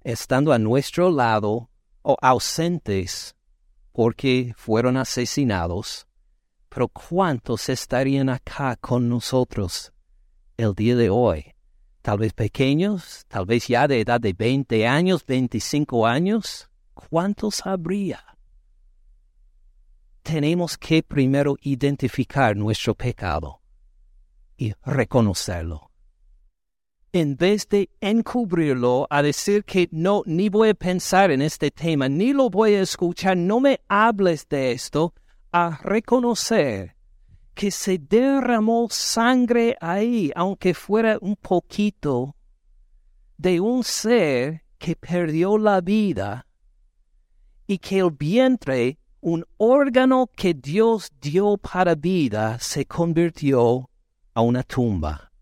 [0.02, 1.70] estando a nuestro lado
[2.02, 3.36] o ausentes
[3.92, 6.08] porque fueron asesinados,
[6.68, 9.92] pero ¿cuántos estarían acá con nosotros
[10.56, 11.55] el día de hoy?
[12.06, 18.24] Tal vez pequeños, tal vez ya de edad de 20 años, 25 años, ¿cuántos habría?
[20.22, 23.60] Tenemos que primero identificar nuestro pecado
[24.56, 25.90] y reconocerlo.
[27.10, 32.08] En vez de encubrirlo a decir que no, ni voy a pensar en este tema,
[32.08, 35.12] ni lo voy a escuchar, no me hables de esto,
[35.50, 36.95] a reconocer
[37.56, 42.36] que se derramó sangre ahí, aunque fuera un poquito,
[43.38, 46.46] de un ser que perdió la vida
[47.66, 53.88] y que el vientre, un órgano que Dios dio para vida, se convirtió
[54.34, 55.32] a una tumba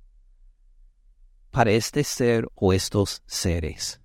[1.50, 4.00] para este ser o estos seres.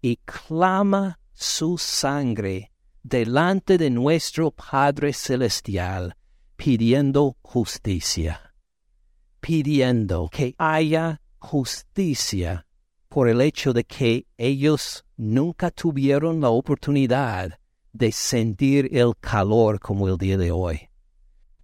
[0.00, 2.72] Y clama su sangre
[3.04, 6.16] delante de nuestro Padre Celestial
[6.64, 8.54] pidiendo justicia,
[9.40, 12.68] pidiendo que haya justicia
[13.08, 17.58] por el hecho de que ellos nunca tuvieron la oportunidad
[17.92, 20.88] de sentir el calor como el día de hoy.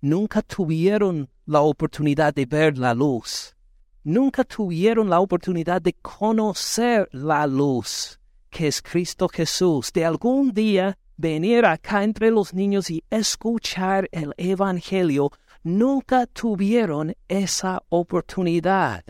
[0.00, 3.54] Nunca tuvieron la oportunidad de ver la luz.
[4.02, 8.18] Nunca tuvieron la oportunidad de conocer la luz
[8.50, 14.32] que es Cristo Jesús, de algún día venir acá entre los niños y escuchar el
[14.38, 15.30] Evangelio,
[15.62, 19.04] nunca tuvieron esa oportunidad.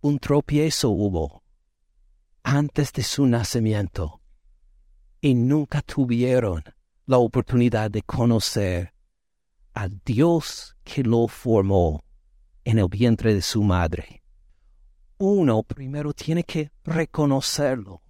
[0.00, 1.42] Un tropiezo hubo
[2.42, 4.20] antes de su nacimiento
[5.20, 6.62] y nunca tuvieron
[7.06, 8.94] la oportunidad de conocer
[9.74, 12.04] al Dios que lo formó
[12.64, 14.22] en el vientre de su madre.
[15.18, 18.03] Uno primero tiene que reconocerlo,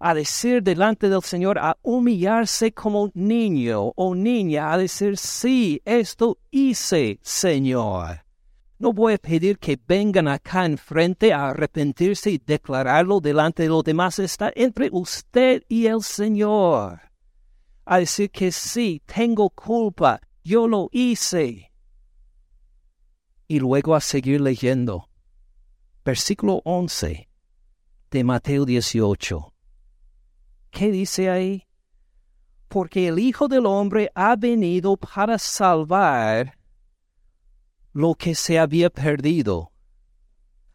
[0.00, 6.38] a decir delante del Señor, a humillarse como niño o niña, a decir, sí, esto
[6.50, 8.24] hice, Señor.
[8.78, 13.84] No voy a pedir que vengan acá enfrente a arrepentirse y declararlo delante de los
[13.84, 14.18] demás.
[14.18, 16.98] Está entre usted y el Señor.
[17.84, 21.70] A decir que sí, tengo culpa, yo lo hice.
[23.46, 25.10] Y luego a seguir leyendo.
[26.02, 27.28] Versículo 11
[28.10, 29.49] de Mateo 18.
[30.70, 31.66] ¿Qué dice ahí?
[32.68, 36.56] Porque el Hijo del Hombre ha venido para salvar
[37.92, 39.72] lo que se había perdido.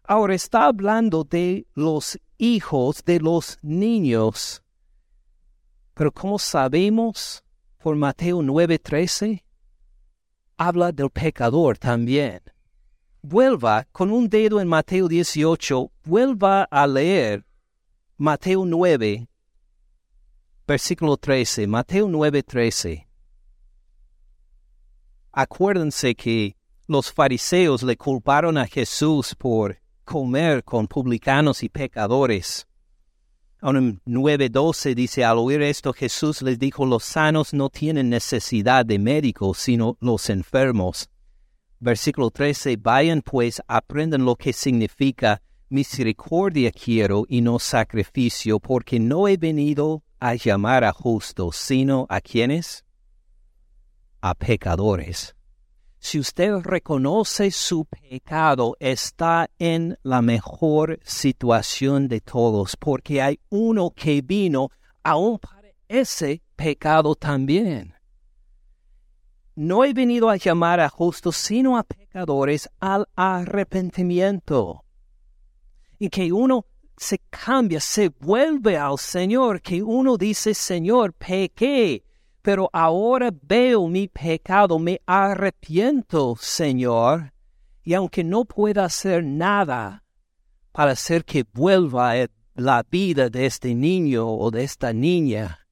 [0.04, 4.62] Ahora está hablando de los hijos de los niños.
[5.94, 7.44] Pero como sabemos
[7.78, 9.44] por Mateo 9:13,
[10.58, 12.42] habla del pecador también.
[13.22, 17.46] Vuelva con un dedo en Mateo 18, vuelva a leer
[18.18, 19.28] Mateo 9,
[20.68, 23.08] versículo 13, Mateo 9, 13.
[25.32, 26.56] Acuérdense que
[26.88, 32.68] los fariseos le culparon a Jesús por comer con publicanos y pecadores.
[33.62, 39.00] En 9.12 dice, al oír esto Jesús les dijo, los sanos no tienen necesidad de
[39.00, 41.10] médicos, sino los enfermos.
[41.80, 49.28] Versículo 13, vayan pues, aprendan lo que significa misericordia quiero y no sacrificio, porque no
[49.28, 52.84] he venido a llamar a justos, sino a quienes?
[54.22, 55.36] A pecadores.
[56.00, 63.92] Si usted reconoce su pecado, está en la mejor situación de todos, porque hay uno
[63.92, 64.72] que vino
[65.04, 67.94] aún para ese pecado también.
[69.54, 74.84] No he venido a llamar a justos, sino a pecadores al arrepentimiento.
[76.00, 76.66] Y que uno
[76.98, 82.04] se cambia, se vuelve al Señor, que uno dice, Señor, pequé,
[82.42, 87.34] pero ahora veo mi pecado, me arrepiento, Señor,
[87.84, 90.04] y aunque no pueda hacer nada
[90.72, 92.14] para hacer que vuelva
[92.56, 95.68] la vida de este niño o de esta niña,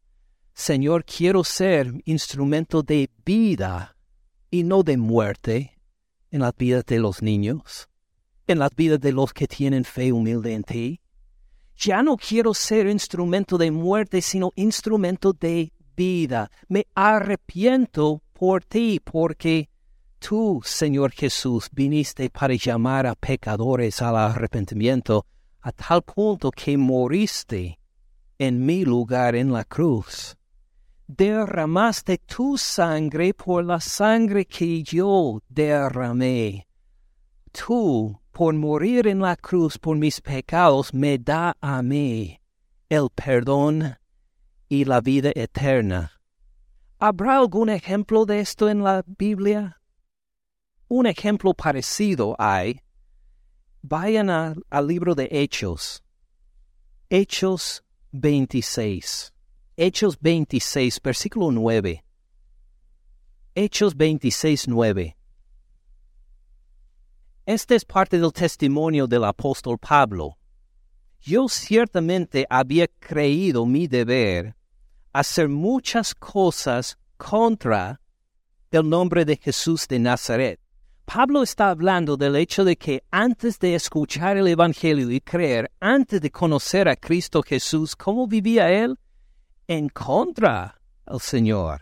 [0.53, 3.97] Señor, quiero ser instrumento de vida
[4.51, 5.79] y no de muerte
[6.29, 7.89] en las vidas de los niños,
[8.47, 11.02] en las vidas de los que tienen fe humilde en ti.
[11.77, 16.49] Ya no quiero ser instrumento de muerte, sino instrumento de vida.
[16.67, 19.69] Me arrepiento por ti, porque
[20.19, 25.25] tú, Señor Jesús, viniste para llamar a pecadores al arrepentimiento,
[25.61, 27.79] a tal punto que moriste
[28.37, 30.35] en mi lugar en la cruz.
[31.07, 36.67] Derramaste tu sangre por la sangre que yo derramé.
[37.53, 42.39] Tú, por morir en la cruz por mis pecados, me da a mí
[42.89, 43.95] el perdón
[44.67, 46.19] y la vida eterna.
[46.97, 49.79] ¿Habrá algún ejemplo de esto en la Biblia?
[50.87, 52.81] Un ejemplo parecido hay.
[53.83, 56.03] Vayan al libro de Hechos.
[57.09, 57.83] Hechos
[58.13, 59.31] 26.
[59.77, 62.03] Hechos 26, versículo 9.
[63.53, 65.17] Hechos 26, 9.
[67.45, 70.37] Este es parte del testimonio del apóstol Pablo.
[71.19, 74.55] Yo ciertamente había creído mi deber
[75.11, 77.99] hacer muchas cosas contra
[78.71, 80.61] el nombre de Jesús de Nazaret.
[81.03, 86.21] Pablo está hablando del hecho de que antes de escuchar el Evangelio y creer, antes
[86.21, 88.97] de conocer a Cristo Jesús, ¿cómo vivía él?
[89.67, 91.81] En contra al Señor,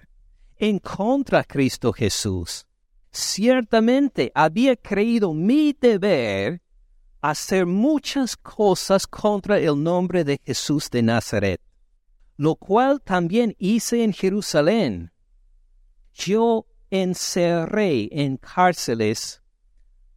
[0.58, 2.66] en contra a Cristo Jesús.
[3.12, 6.62] Ciertamente había creído mi deber
[7.22, 11.62] hacer muchas cosas contra el nombre de Jesús de Nazaret
[12.42, 15.12] lo cual también hice en Jerusalén.
[16.12, 19.44] Yo encerré en cárceles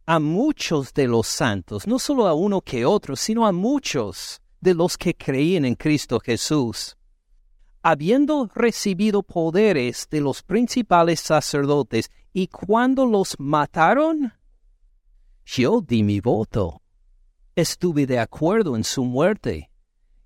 [0.07, 4.73] a muchos de los santos, no solo a uno que otro, sino a muchos de
[4.73, 6.97] los que creían en Cristo Jesús.
[7.83, 14.33] Habiendo recibido poderes de los principales sacerdotes, y cuando los mataron,
[15.43, 16.83] yo di mi voto.
[17.55, 19.71] Estuve de acuerdo en su muerte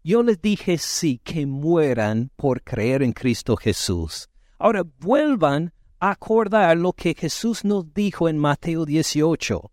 [0.03, 4.28] yo les dije sí, que mueran por creer en Cristo Jesús.
[4.57, 9.72] Ahora vuelvan a acordar lo que Jesús nos dijo en Mateo 18.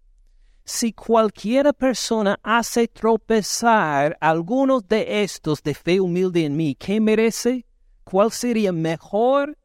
[0.65, 7.01] Si cualquiera persona hace tropezar a algunos de estos de fe humilde en mí, ¿qué
[7.01, 7.65] merece?
[8.05, 9.57] ¿Cuál sería mejor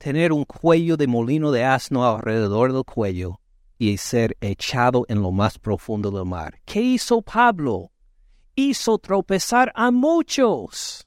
[0.00, 3.38] tener un cuello de molino de asno alrededor del cuello
[3.78, 6.58] y ser echado en lo más profundo del mar.
[6.64, 7.92] ¿Qué hizo Pablo?
[8.54, 11.06] Hizo tropezar a muchos.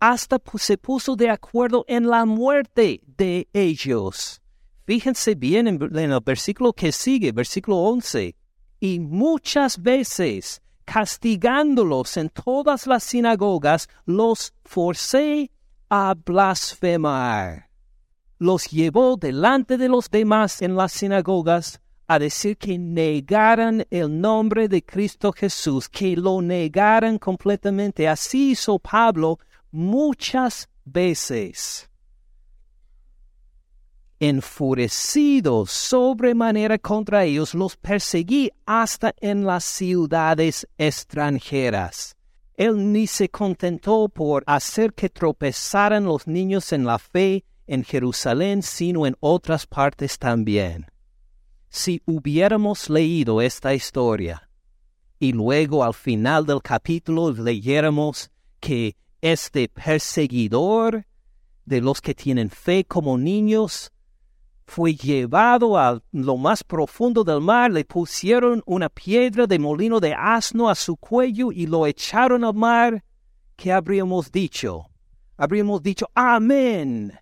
[0.00, 4.42] Hasta se puso de acuerdo en la muerte de ellos.
[4.84, 8.34] Fíjense bien en, el versículo que sigue, versículo 11.
[8.80, 15.52] Y muchas veces, castigándolos en todas las sinagogas, los forcé
[15.88, 17.71] a blasfemar.
[18.42, 24.66] Los llevó delante de los demás en las sinagogas a decir que negaran el nombre
[24.66, 28.08] de Cristo Jesús, que lo negaran completamente.
[28.08, 29.38] Así hizo Pablo
[29.70, 31.88] muchas veces
[34.18, 42.16] enfurecido sobremanera contra ellos, los perseguí hasta en las ciudades extranjeras.
[42.56, 48.62] Él ni se contentó por hacer que tropezaran los niños en la fe en Jerusalén,
[48.62, 50.86] sino en otras partes también.
[51.68, 54.48] Si hubiéramos leído esta historia
[55.18, 61.06] y luego al final del capítulo leyéramos que este perseguidor
[61.64, 63.92] de los que tienen fe como niños
[64.66, 70.14] fue llevado a lo más profundo del mar, le pusieron una piedra de molino de
[70.14, 73.04] asno a su cuello y lo echaron al mar,
[73.56, 74.86] ¿qué habríamos dicho?
[75.36, 77.12] Habríamos dicho, amén.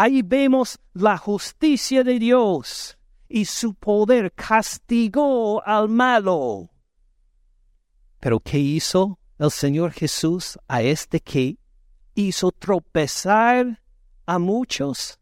[0.00, 2.96] Ahí vemos la justicia de Dios
[3.28, 6.70] y su poder castigó al malo.
[8.20, 11.58] Pero ¿qué hizo el Señor Jesús a este que
[12.14, 13.82] hizo tropezar
[14.24, 15.18] a muchos?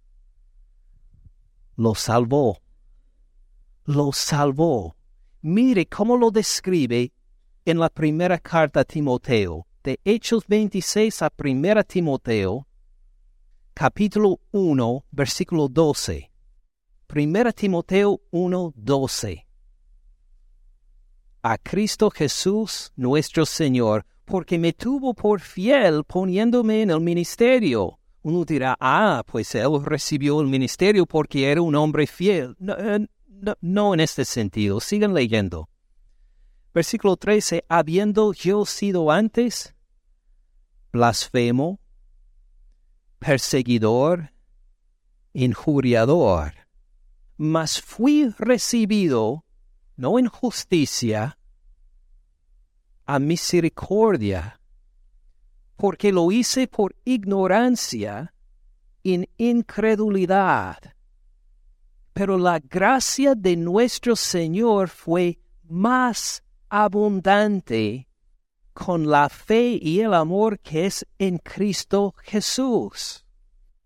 [1.77, 2.59] lo salvó.
[3.87, 4.95] Lo salvó.
[5.41, 7.15] Mire cómo lo describe
[7.65, 12.67] en la primera carta a Timoteo, de Hechos 26 a primera Timoteo,
[13.79, 16.31] capítulo 1, versículo 12.
[17.07, 19.47] Primera Timoteo 1, 12.
[21.43, 28.45] A Cristo Jesús nuestro Señor, porque me tuvo por fiel poniéndome en el ministerio uno
[28.45, 32.57] dirá, ah, pues él recibió el ministerio porque era un hombre fiel.
[32.59, 33.07] No, eh,
[33.61, 34.81] no, en este sentido.
[34.81, 35.69] Sigan leyendo.
[36.75, 39.77] Versículo 13, habiendo yo sido antes
[40.93, 41.79] blasfemo,
[43.27, 44.31] perseguidor,
[45.35, 46.53] injuriador,
[47.37, 49.45] mas fui recibido,
[49.97, 51.37] no en justicia,
[53.05, 54.61] a misericordia
[55.75, 58.33] porque lo hice por ignorancia,
[59.03, 60.79] en incredulidad.
[62.13, 68.06] Pero la gracia de nuestro Señor fue más abundante
[68.77, 73.25] con la fe y el amor que es en Cristo Jesús.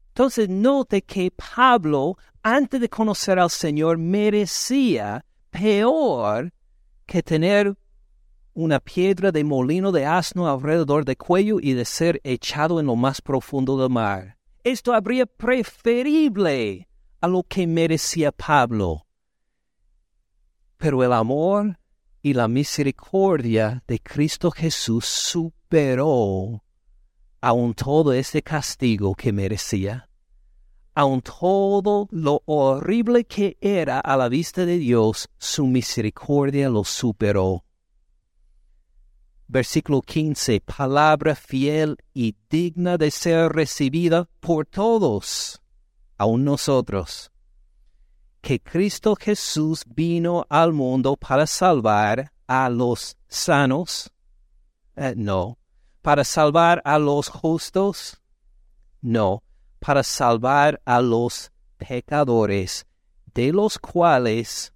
[0.09, 6.53] Entonces note que Pablo, antes de conocer al Señor, merecía peor
[7.07, 7.77] que tener
[8.53, 12.97] una piedra de molino de asno alrededor de cuello y de ser echado en lo
[12.97, 14.39] más profundo del mar.
[14.65, 16.89] Esto habría preferible
[17.21, 19.07] a lo que merecía Pablo.
[20.79, 21.79] Pero el amor
[22.23, 26.63] y la misericordia de Cristo Jesús superó
[27.41, 30.09] aun todo ese castigo que merecía,
[30.95, 37.65] aun todo lo horrible que era a la vista de Dios, su misericordia lo superó.
[39.49, 45.61] Versículo 15, palabra fiel y digna de ser recibida por todos,
[46.19, 47.30] aun nosotros,
[48.41, 54.11] que Cristo Jesús vino al mundo para salvar a los sanos,
[54.97, 55.59] eh, no,
[56.03, 58.21] para salvar a los justos,
[59.01, 59.43] no,
[59.79, 62.87] para salvar a los pecadores,
[63.35, 64.73] de los cuales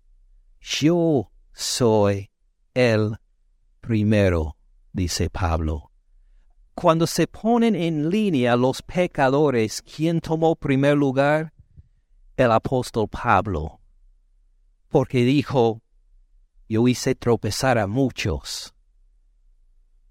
[0.61, 2.31] yo soy
[2.75, 3.17] el
[3.81, 4.57] primero
[4.93, 5.91] dice Pablo.
[6.75, 11.53] Cuando se ponen en línea los pecadores, ¿quién tomó primer lugar?
[12.37, 13.81] El apóstol Pablo.
[14.89, 15.83] Porque dijo,
[16.69, 18.75] yo hice tropezar a muchos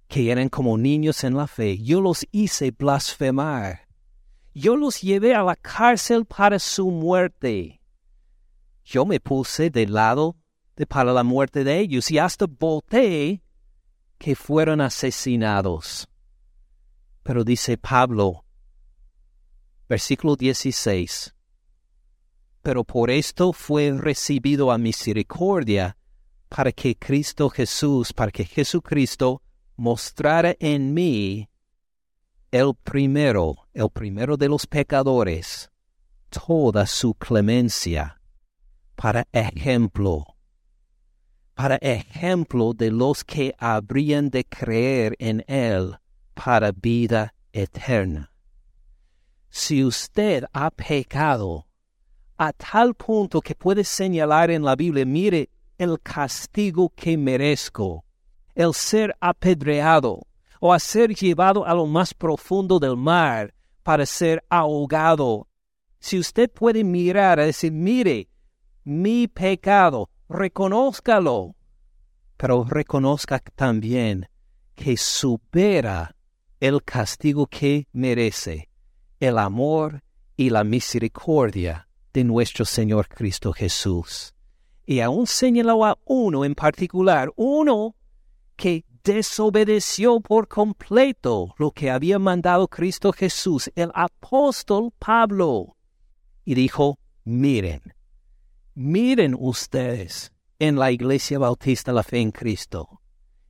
[0.07, 1.79] que eran como niños en la fe.
[1.79, 3.87] Yo los hice blasfemar.
[4.53, 7.81] Yo los llevé a la cárcel para su muerte.
[8.85, 10.35] Yo me puse del lado
[10.75, 13.41] de para la muerte de ellos y hasta voté
[14.19, 16.07] que fueron asesinados.
[17.23, 18.45] Pero dice Pablo,
[19.89, 21.32] versículo 16,
[22.63, 25.97] pero por esto fue recibido a misericordia
[26.47, 29.41] para que Cristo Jesús, para que Jesucristo
[29.75, 31.49] mostrara en mí
[32.51, 35.69] el primero, el primero de los pecadores,
[36.29, 38.21] toda su clemencia
[38.95, 40.25] para ejemplo,
[41.55, 45.97] para ejemplo de los que habrían de creer en Él
[46.33, 48.31] para vida eterna.
[49.49, 51.67] Si usted ha pecado
[52.47, 58.03] a tal punto que puede señalar en la Biblia, mire el castigo que merezco,
[58.53, 60.27] el ser apedreado
[60.59, 65.47] o a ser llevado a lo más profundo del mar para ser ahogado.
[65.99, 68.27] Si usted puede mirar a decir, mire,
[68.83, 71.55] mi pecado, reconózcalo,
[72.35, 74.27] pero reconozca también
[74.75, 76.13] que supera
[76.59, 78.69] el castigo que merece
[79.21, 80.03] el amor
[80.35, 84.33] y la misericordia de nuestro Señor Cristo Jesús.
[84.85, 87.95] Y aún señaló a uno en particular, uno
[88.55, 95.75] que desobedeció por completo lo que había mandado Cristo Jesús, el apóstol Pablo.
[96.45, 97.81] Y dijo, miren,
[98.73, 103.01] miren ustedes en la iglesia bautista la fe en Cristo.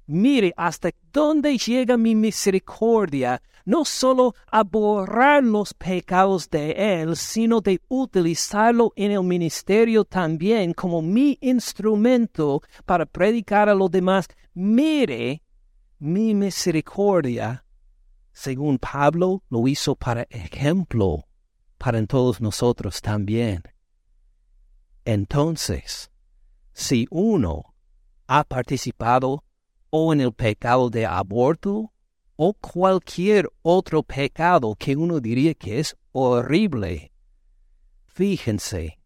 [0.06, 7.62] Mire hasta dónde llega mi misericordia, no solo a borrar los pecados de Él, sino
[7.62, 14.28] de utilizarlo en el ministerio también como mi instrumento para predicar a los demás.
[14.54, 15.42] Mire
[16.00, 17.64] mi misericordia,
[18.34, 21.24] según Pablo lo hizo para ejemplo,
[21.78, 23.64] para todos nosotros también.
[25.06, 26.12] Entonces,
[26.74, 27.74] si uno
[28.28, 29.44] ha participado
[29.96, 31.94] o en el pecado de aborto
[32.36, 37.12] o cualquier otro pecado que uno diría que es horrible.
[38.08, 38.98] Fíjense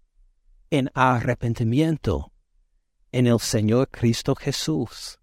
[0.70, 2.32] en arrepentimiento
[3.12, 5.20] en el Señor Cristo Jesús,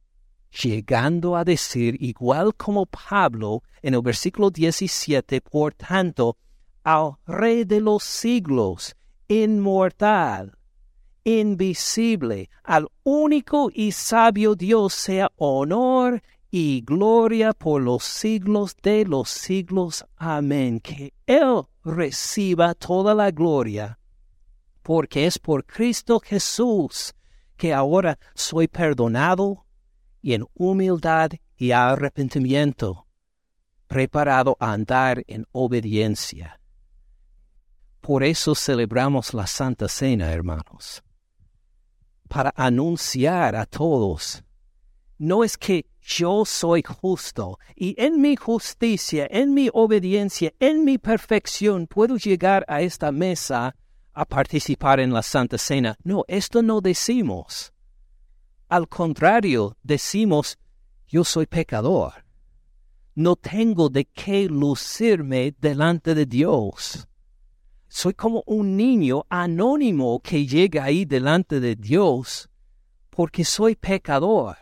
[0.62, 6.37] llegando a decir, igual como Pablo en el versículo 17, por tanto,
[6.83, 8.95] al Rey de los siglos,
[9.29, 10.59] inmortal,
[11.25, 19.31] invisible, al único y sabio Dios sea honor y gloria por los siglos de los
[19.31, 20.05] siglos.
[20.16, 20.81] Amén.
[20.81, 23.99] Que Él reciba toda la gloria,
[24.83, 27.14] porque es por Cristo Jesús
[27.57, 29.64] que ahora soy perdonado
[30.20, 33.07] y en humildad y arrepentimiento,
[33.87, 36.61] preparado a andar en obediencia.
[38.01, 41.03] Por eso celebramos la Santa Cena, hermanos
[42.35, 44.43] para anunciar a todos.
[45.18, 50.99] No es que yo soy justo y en mi justicia, en mi obediencia, en mi
[50.99, 53.76] perfección puedo llegar a esta mesa
[54.12, 55.97] a participar en la Santa Cena.
[56.03, 57.72] No, esto no decimos.
[58.68, 60.59] Al contrario, decimos,
[61.07, 62.24] yo soy pecador.
[63.14, 67.07] No tengo de qué lucirme delante de Dios.
[67.97, 72.51] Soy como un niño anónimo que llega ahí delante de Dios
[73.09, 74.57] porque soy pecador.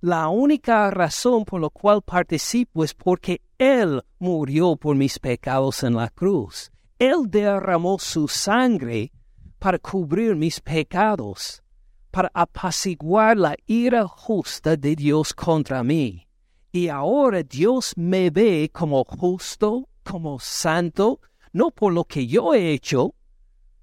[0.00, 5.94] La única razón por la cual participo es porque Él murió por mis pecados en
[5.94, 6.72] la cruz.
[6.98, 9.12] Él derramó su sangre
[9.58, 11.62] para cubrir mis pecados,
[12.10, 16.26] para apaciguar la ira justa de Dios contra mí.
[16.72, 21.20] Y ahora Dios me ve como justo, como santo,
[21.54, 23.14] no por lo que yo he hecho,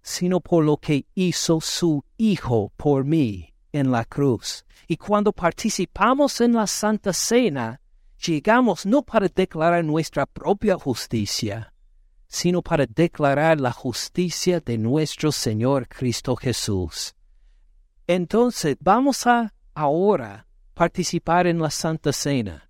[0.01, 4.65] sino por lo que hizo su Hijo por mí en la cruz.
[4.87, 7.79] Y cuando participamos en la Santa Cena,
[8.23, 11.73] llegamos no para declarar nuestra propia justicia,
[12.27, 17.15] sino para declarar la justicia de nuestro Señor Cristo Jesús.
[18.05, 22.69] Entonces vamos a ahora participar en la Santa Cena.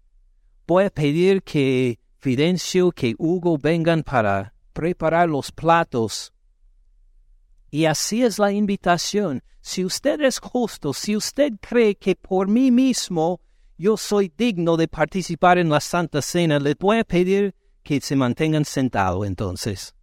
[0.68, 6.34] Voy a pedir que Fidencio, que Hugo vengan para preparar los platos.
[7.70, 9.44] Y así es la invitación.
[9.62, 13.40] Si usted es justo, si usted cree que por mí mismo
[13.78, 18.16] yo soy digno de participar en la Santa Cena, le voy a pedir que se
[18.16, 19.96] mantengan sentados entonces.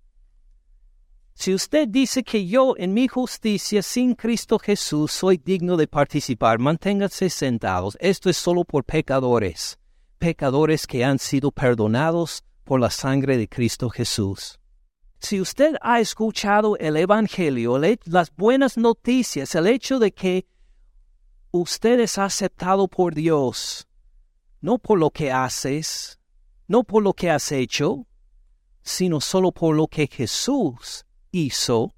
[1.34, 6.58] Si usted dice que yo en mi justicia sin Cristo Jesús soy digno de participar,
[6.58, 7.96] manténganse sentados.
[8.00, 9.78] Esto es solo por pecadores,
[10.18, 14.60] pecadores que han sido perdonados por la sangre de Cristo Jesús.
[15.20, 20.46] Si usted ha escuchado el Evangelio, las buenas noticias, el hecho de que
[21.50, 23.88] usted es aceptado por Dios,
[24.60, 26.20] no por lo que haces,
[26.66, 28.06] no por lo que has hecho,
[28.82, 31.94] sino solo por lo que Jesús hizo,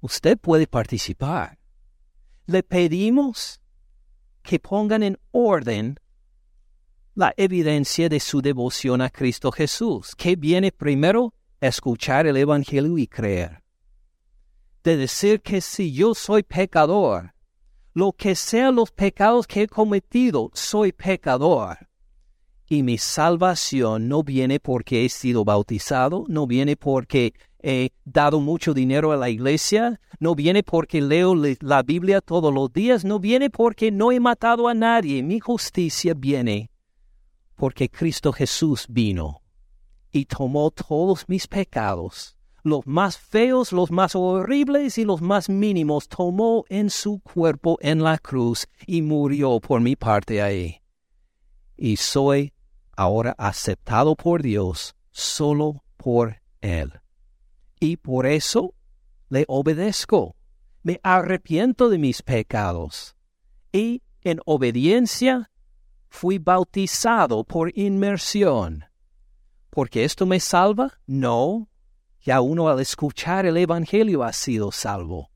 [0.00, 1.56] usted puede participar.
[2.46, 3.60] Le pedimos
[4.42, 6.00] que pongan en orden
[7.18, 10.14] la evidencia de su devoción a Cristo Jesús.
[10.14, 11.34] ¿Qué viene primero?
[11.60, 13.60] escuchar el Evangelio y creer.
[14.84, 17.34] de decir que si yo soy pecador,
[17.92, 21.88] lo que sean los pecados que he cometido, soy pecador.
[22.68, 28.74] Y mi salvación no viene porque he sido bautizado, no viene porque he dado mucho
[28.74, 33.50] dinero a la iglesia, no viene porque leo la Biblia todos los días, no viene
[33.50, 35.24] porque no he matado a nadie.
[35.24, 36.70] Mi justicia viene
[37.58, 39.42] porque Cristo Jesús vino
[40.12, 46.08] y tomó todos mis pecados, los más feos, los más horribles y los más mínimos,
[46.08, 50.80] tomó en su cuerpo en la cruz y murió por mi parte ahí.
[51.76, 52.52] Y soy
[52.96, 56.92] ahora aceptado por Dios solo por Él.
[57.80, 58.72] Y por eso
[59.30, 60.36] le obedezco,
[60.84, 63.16] me arrepiento de mis pecados.
[63.72, 65.50] Y en obediencia
[66.08, 68.84] fui bautizado por inmersión.
[69.70, 70.98] ¿Porque esto me salva?
[71.06, 71.68] No.
[72.20, 75.30] Ya uno al escuchar el Evangelio ha sido salvo.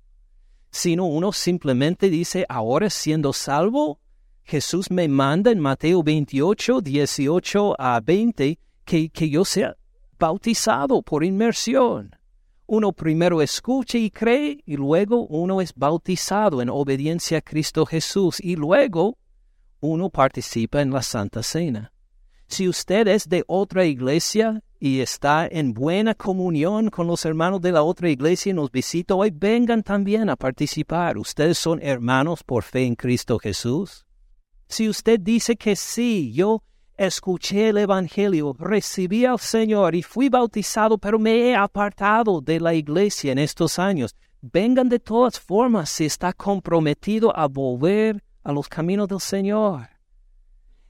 [0.71, 4.01] Sino uno simplemente dice, ahora siendo salvo,
[4.43, 9.77] Jesús me manda en Mateo 28, 18 a 20 que, que yo sea
[10.19, 12.17] bautizado por inmersión.
[12.67, 18.41] Uno primero escucha y cree y luego uno es bautizado en obediencia a Cristo Jesús
[18.41, 19.19] y luego
[19.83, 21.93] uno participa en la Santa Cena.
[22.47, 27.73] Si usted es de otra iglesia y está en buena comunión con los hermanos de
[27.73, 31.19] la otra iglesia y nos visita hoy, vengan también a participar.
[31.19, 34.07] Ustedes son hermanos por fe en Cristo Jesús.
[34.69, 36.63] Si usted dice que sí, yo
[36.97, 42.75] escuché el Evangelio, recibí al Señor y fui bautizado, pero me he apartado de la
[42.75, 48.69] iglesia en estos años, vengan de todas formas si está comprometido a volver a los
[48.69, 49.89] caminos del Señor.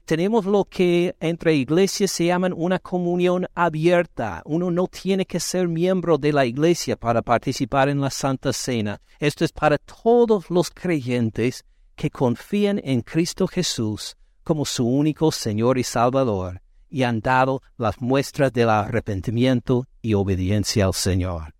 [0.05, 4.41] Tenemos lo que entre iglesias se llaman una comunión abierta.
[4.45, 8.99] Uno no tiene que ser miembro de la iglesia para participar en la Santa Cena.
[9.17, 11.63] Esto es para todos los creyentes
[11.95, 18.01] que confían en Cristo Jesús como su único Señor y Salvador y han dado las
[18.01, 21.55] muestras del arrepentimiento y obediencia al Señor.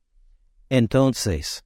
[0.69, 1.63] Entonces,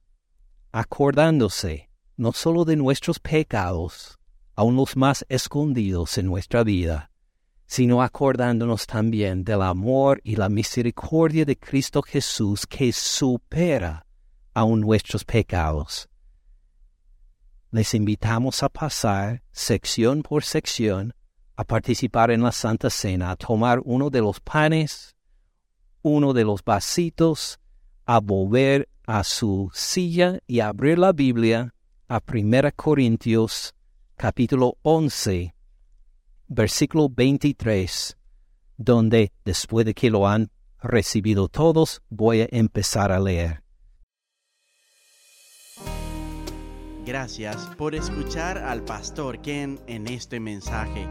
[0.70, 4.17] acordándose no solo de nuestros pecados,
[4.58, 7.12] aun los más escondidos en nuestra vida,
[7.64, 14.04] sino acordándonos también del amor y la misericordia de Cristo Jesús que supera
[14.54, 16.08] aun nuestros pecados.
[17.70, 21.14] Les invitamos a pasar sección por sección
[21.54, 25.14] a participar en la Santa Cena, a tomar uno de los panes,
[26.02, 27.60] uno de los vasitos,
[28.06, 31.76] a volver a su silla y abrir la Biblia
[32.08, 33.72] a 1 Corintios
[34.18, 35.54] capítulo 11,
[36.48, 38.18] versículo 23,
[38.76, 40.50] donde después de que lo han
[40.82, 43.62] recibido todos, voy a empezar a leer.
[47.06, 51.06] Gracias por escuchar al pastor Ken en este mensaje.